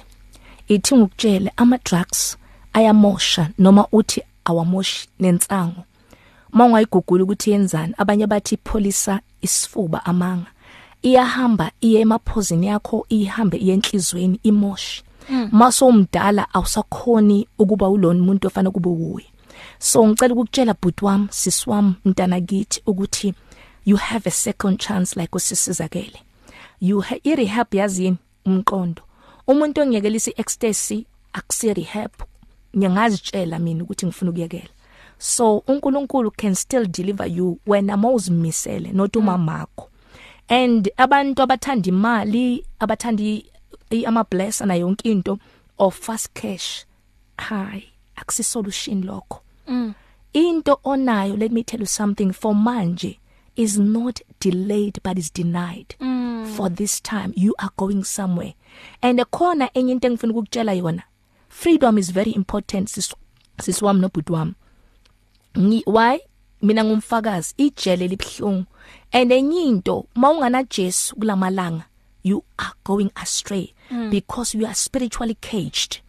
Ithi 0.68 0.96
ngukutshele 0.96 1.52
ama 1.58 1.78
drugs 1.78 2.38
ayamosha 2.74 3.50
noma 3.58 3.88
uthi 3.92 4.22
awamoshi 4.46 5.08
nensango 5.20 5.84
mawungayigugula 6.54 7.24
ukuthi 7.24 7.52
yenzani? 7.52 7.94
Abanye 7.98 8.28
bathi 8.28 8.58
pholisa 8.58 9.20
isifuba 9.42 10.06
amanga. 10.06 10.52
Iyahamba 11.02 11.72
iye 11.82 12.00
emaphozini 12.02 12.68
yakho 12.68 13.06
ihambe 13.10 13.58
iye 13.58 13.74
enhlizweni 13.74 14.40
imoshi 14.44 15.04
maso 15.52 15.88
umdala 15.88 16.54
awusakhoni 16.54 17.48
ukuba 17.60 17.90
ulona 17.90 18.20
umuntu 18.20 18.48
ofana 18.48 18.72
kube 18.72 18.90
uwe 18.90 19.26
so 19.80 20.08
ngicela 20.08 20.34
ukukutshela 20.34 20.74
bhuti 20.82 21.06
wami 21.06 21.28
sisi 21.32 21.70
wami 21.70 21.94
mntana 22.06 22.42
kithi 22.42 22.82
ukuthi 22.86 23.34
you 23.86 23.98
have 23.98 24.30
a 24.30 24.32
second 24.32 24.80
chance 24.80 25.20
like 25.20 25.36
usisizakele. 25.36 26.20
You 26.80 27.00
ha 27.02 27.16
irehab 27.24 27.74
yazini 27.74 28.18
umqondo. 28.46 29.02
Umuntu 29.48 29.82
ongiyekelisa 29.82 30.32
ecstasy 30.38 31.06
akusi 31.34 31.74
rehab 31.74 32.12
ngiyangazitshela 32.78 33.60
mina 33.60 33.84
ukuthi 33.84 34.06
ngifuna 34.06 34.32
ukuyekela. 34.32 34.70
So 35.26 35.58
uNkulunkulu 35.68 36.32
can 36.32 36.56
still 36.56 36.86
deliver 36.88 37.28
you 37.28 37.60
wena 37.68 37.98
mawuzimisele 37.98 38.92
not 38.92 39.16
umamakho 39.16 39.90
and 40.48 40.90
abantu 40.98 41.42
abathanda 41.42 41.88
imali 41.90 42.66
abathanda 42.80 43.24
i- 43.24 43.46
i- 43.90 44.06
ama 44.06 44.24
bless 44.24 44.62
na 44.62 44.76
yonke 44.76 45.12
into 45.12 45.38
of 45.78 46.00
fast 46.00 46.30
cash 46.34 46.86
hi 47.38 47.84
akusi 48.16 48.44
solution 48.44 49.04
lokho 49.06 49.40
into 50.34 50.80
onayo 50.84 51.38
let 51.38 51.52
me 51.52 51.64
tell 51.64 51.80
you 51.80 51.86
something 51.88 52.34
for 52.34 52.56
manje 52.56 53.20
is 53.56 53.78
not 53.78 54.20
delayed 54.42 55.00
but 55.04 55.18
is 55.18 55.34
denied. 55.34 55.96
Mm. 56.00 56.46
for 56.58 56.70
this 56.76 57.02
time 57.02 57.32
you 57.36 57.54
are 57.58 57.70
going 57.78 58.04
somewhere. 58.04 58.54
And 59.02 59.20
khona 59.32 59.70
enye 59.74 59.92
into 59.92 60.08
engifuna 60.08 60.32
ukukutshela 60.34 60.74
yona 60.74 61.04
freedom 61.50 61.98
is 61.98 62.12
very 62.14 62.32
important 62.32 62.90
sis 62.90 63.16
siswami 63.62 64.00
nobhuti 64.02 64.32
wami. 64.34 64.54
Ngi 65.58 65.84
why? 65.86 66.20
Mina 66.62 66.84
ngumfakazi 66.84 67.54
ijele 67.58 68.08
libhlungu 68.08 68.66
and 69.12 69.32
enye 69.32 69.64
into 69.64 70.06
mawungana 70.16 70.64
Jesu 70.64 71.16
kulamalanga 71.16 71.84
you 72.24 72.44
are 72.58 72.74
going 72.84 73.12
astray 73.16 73.74
mm. 73.92 74.10
because 74.10 74.56
you 74.58 74.66
are 74.66 74.74
spiritually 74.74 75.36
caged. 75.42 76.00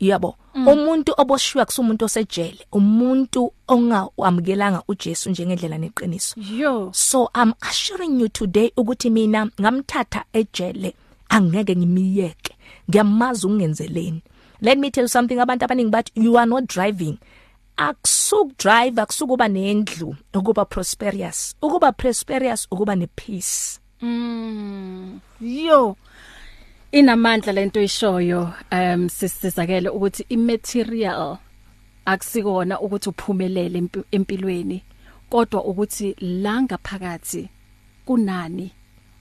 Yabo 0.00 0.36
mm. 0.54 0.68
umuntu 0.68 1.12
oboshiwa 1.16 1.64
kusumuntu 1.64 2.04
osejele 2.04 2.66
umuntu 2.72 3.52
ongawamukelanga 3.68 4.82
uJesu 4.88 5.30
njengendlela 5.30 5.78
neqiniso. 5.78 6.40
Yo. 6.58 6.90
So 6.92 7.30
i'm 7.34 7.52
assuring 7.60 8.20
you 8.20 8.28
today 8.28 8.72
ukuthi 8.76 9.10
mina 9.10 9.50
ngamthatha 9.60 10.24
ejele 10.32 10.94
angeke 11.28 11.76
ngimiyeke 11.76 12.56
ngiyamazi 12.90 13.46
ungenzeleni 13.46 14.22
let 14.60 14.78
me 14.78 14.90
tell 14.90 15.02
you 15.04 15.08
something 15.08 15.40
abantu 15.40 15.64
abaningi 15.64 15.90
bathi 15.90 16.12
you 16.14 16.38
are 16.38 16.46
not 16.46 16.66
driving. 16.66 17.18
Akusuk 17.78 18.58
drive 18.58 19.00
akusukuba 19.00 19.48
nendlu 19.48 20.16
ukuba 20.34 20.64
prosperous 20.64 21.56
ukuba 21.62 21.92
prosperous 21.92 22.66
ukuba 22.70 22.96
nepeace 22.96 23.80
Mm. 24.02 25.20
Yo. 25.40 25.96
Inamandla 26.92 27.52
lento 27.52 27.80
ishoyo 27.82 28.52
um 28.72 29.08
sisizakele 29.08 29.88
ukuthi 29.88 30.24
immaterial 30.28 31.38
akusikona 32.04 32.80
ukuthi 32.80 33.08
uphumelele 33.08 33.80
empi- 33.80 34.04
empilweni 34.10 34.84
kodwa 35.30 35.64
ukuthi 35.64 36.16
la 36.20 36.62
ngaphakathi 36.62 37.48
kunani 38.04 38.72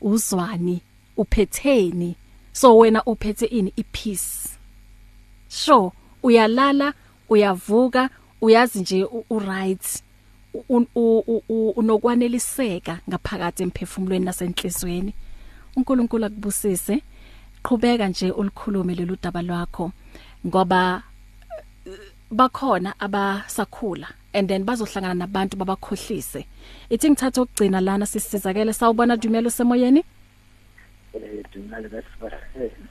uzwani 0.02 0.82
uphetheni 1.18 2.16
so 2.52 2.78
wena 2.78 3.04
uphethe 3.04 3.46
ini 3.46 3.74
ipeace 3.76 4.50
sure 5.50 5.92
uyalala 6.24 6.94
uyavuka 7.30 8.10
uyazi 8.42 8.80
nje 8.80 9.04
u- 9.04 9.26
u 9.30 9.40
right 9.40 10.04
u- 10.70 10.88
u- 10.96 11.24
u- 11.28 11.44
u- 11.50 11.70
unokwaneliseka 11.70 13.00
ngaphakathi 13.10 13.64
emphefumulweni 13.64 14.26
nasenhlizweni. 14.26 15.14
uNkulunkulu 15.76 16.26
akubusise 16.26 17.02
qhubeka 17.64 18.08
nje 18.08 18.32
ulikhulume 18.32 18.96
lolu 18.96 19.18
daba 19.24 19.42
lwakho 19.42 19.92
ngoba 20.48 21.04
eh, 21.86 21.94
bakhona 22.32 23.00
abasakhula 23.00 24.08
and 24.34 24.50
then 24.50 24.64
bazohlangana 24.64 25.14
nabantu 25.14 25.58
babakhohlise. 25.58 26.46
Ithi 26.90 27.10
ngithatha 27.10 27.42
ukugcina 27.42 27.82
lana 27.82 28.06
sisizakele 28.06 28.74
sawubona 28.74 29.18
dumelo 29.18 29.50
semoyeni 29.50 30.04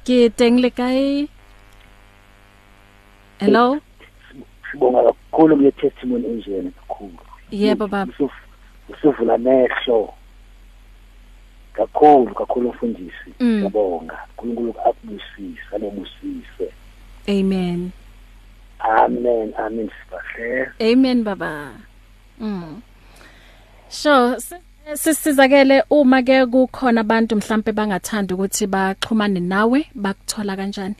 ke 0.04 0.30
teng 0.30 0.58
le 0.60 0.70
kae 0.70 1.28
hello? 3.38 3.78
Sibonga 4.76 5.02
kakhulu 5.02 5.56
kule 5.56 5.70
testimony 5.72 6.26
enjena 6.26 6.70
kakhulu 6.70 7.18
yebo 7.50 7.86
baba 7.86 8.12
usuvula 8.88 9.34
amehlo 9.34 10.12
kakhulu 11.72 12.34
kakhulu 12.34 12.68
mfundisi 12.68 13.30
Mm. 13.40 13.56
ngiyabonga 13.56 14.18
uNkulunkulu 14.38 14.74
akubusise 14.88 15.60
anobusise 15.76 16.66
amen 17.28 17.90
amen 18.78 19.52
amen 19.58 19.90
sibahle 19.90 20.68
Amen 20.92 21.24
baba. 21.24 21.70
Mm. 22.40 22.80
So 23.88 24.38
si- 24.40 24.54
sisizakele 24.94 25.82
uma 25.90 26.22
ke 26.22 26.46
kukhona 26.46 27.00
abantu 27.00 27.36
mhlambe 27.36 27.72
bangathanda 27.72 28.34
ukuthi 28.34 28.66
baxhumane 28.66 29.40
nawe 29.40 29.86
bakuthola 29.94 30.56
kanjani? 30.56 30.94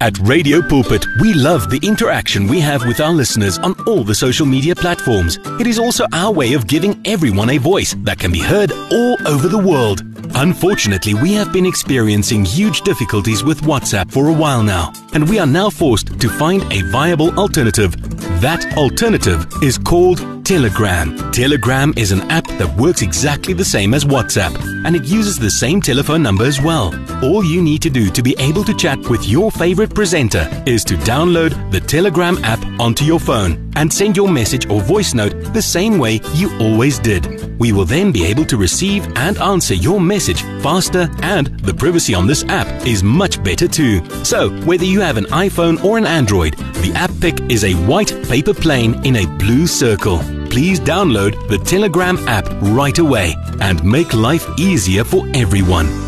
At 0.00 0.18
Radio 0.20 0.62
Pulpit, 0.62 1.04
we 1.20 1.34
love 1.34 1.70
the 1.70 1.80
interaction 1.82 2.46
we 2.46 2.60
have 2.60 2.86
with 2.86 3.00
our 3.00 3.12
listeners 3.12 3.58
on 3.58 3.74
all 3.86 4.04
the 4.04 4.14
social 4.14 4.46
media 4.46 4.74
platforms. 4.74 5.38
It 5.60 5.66
is 5.66 5.78
also 5.78 6.06
our 6.12 6.32
way 6.32 6.54
of 6.54 6.66
giving 6.66 7.00
everyone 7.04 7.50
a 7.50 7.58
voice 7.58 7.94
that 8.04 8.18
can 8.18 8.30
be 8.30 8.40
heard 8.40 8.70
all 8.72 9.16
over 9.26 9.48
the 9.48 9.58
world. 9.58 10.02
Unfortunately, 10.34 11.14
we 11.14 11.32
have 11.32 11.52
been 11.52 11.66
experiencing 11.66 12.44
huge 12.44 12.82
difficulties 12.82 13.42
with 13.42 13.62
WhatsApp 13.62 14.10
for 14.12 14.28
a 14.28 14.32
while 14.32 14.62
now, 14.62 14.92
and 15.14 15.28
we 15.28 15.38
are 15.38 15.46
now 15.46 15.68
forced 15.68 16.20
to 16.20 16.28
find 16.28 16.62
a 16.72 16.82
viable 16.90 17.36
alternative. 17.38 17.96
That 18.40 18.76
alternative 18.76 19.46
is 19.62 19.78
called 19.78 20.38
Telegram. 20.49 21.30
Telegram 21.30 21.92
is 21.99 22.11
an 22.11 22.22
app 22.30 22.46
that 22.57 22.74
works 22.80 23.03
exactly 23.03 23.53
the 23.53 23.62
same 23.62 23.92
as 23.92 24.07
WhatsApp, 24.07 24.59
and 24.86 24.96
it 24.96 25.05
uses 25.05 25.38
the 25.38 25.51
same 25.51 25.78
telephone 25.78 26.22
number 26.22 26.46
as 26.46 26.59
well. 26.59 26.94
All 27.22 27.44
you 27.44 27.61
need 27.61 27.82
to 27.82 27.90
do 27.90 28.09
to 28.09 28.22
be 28.22 28.34
able 28.38 28.64
to 28.64 28.72
chat 28.74 28.99
with 29.11 29.28
your 29.28 29.51
favorite 29.51 29.94
presenter 29.94 30.49
is 30.64 30.84
to 30.84 30.94
download 30.94 31.70
the 31.70 31.80
Telegram 31.80 32.42
app 32.44 32.64
onto 32.80 33.05
your 33.05 33.20
phone 33.20 33.67
and 33.79 33.93
send 33.93 34.16
your 34.16 34.29
message 34.29 34.68
or 34.68 34.81
voice 34.81 35.14
note 35.14 35.33
the 35.55 35.62
same 35.62 35.99
way 35.99 36.20
you 36.35 36.51
always 36.59 36.99
did. 36.99 37.59
We 37.61 37.72
will 37.72 37.85
then 37.85 38.11
be 38.11 38.24
able 38.26 38.45
to 38.47 38.57
receive 38.57 39.07
and 39.16 39.39
answer 39.39 39.74
your 39.74 40.01
message 40.01 40.43
faster, 40.62 41.09
and 41.22 41.47
the 41.61 41.72
privacy 41.72 42.12
on 42.12 42.26
this 42.26 42.45
app 42.45 42.66
is 42.87 43.05
much 43.05 43.43
better 43.43 43.68
too. 43.68 44.05
So, 44.24 44.51
whether 44.64 44.85
you 44.85 45.01
have 45.01 45.16
an 45.16 45.26
iPhone 45.26 45.83
or 45.85 45.97
an 45.97 46.07
Android, 46.07 46.55
the 46.83 46.93
app 46.95 47.12
pic 47.20 47.41
is 47.51 47.64
a 47.64 47.74
white 47.87 48.12
paper 48.29 48.55
plane 48.55 48.95
in 49.07 49.16
a 49.16 49.26
blue 49.39 49.66
circle. 49.66 50.18
Please 50.51 50.81
download 50.81 51.49
the 51.49 51.59
Telegram 51.59 52.18
app 52.26 52.49
right 52.62 52.99
away 52.99 53.35
and 53.61 53.83
make 53.85 54.12
life 54.12 54.47
easier 54.59 55.05
for 55.05 55.26
everyone. 55.35 56.07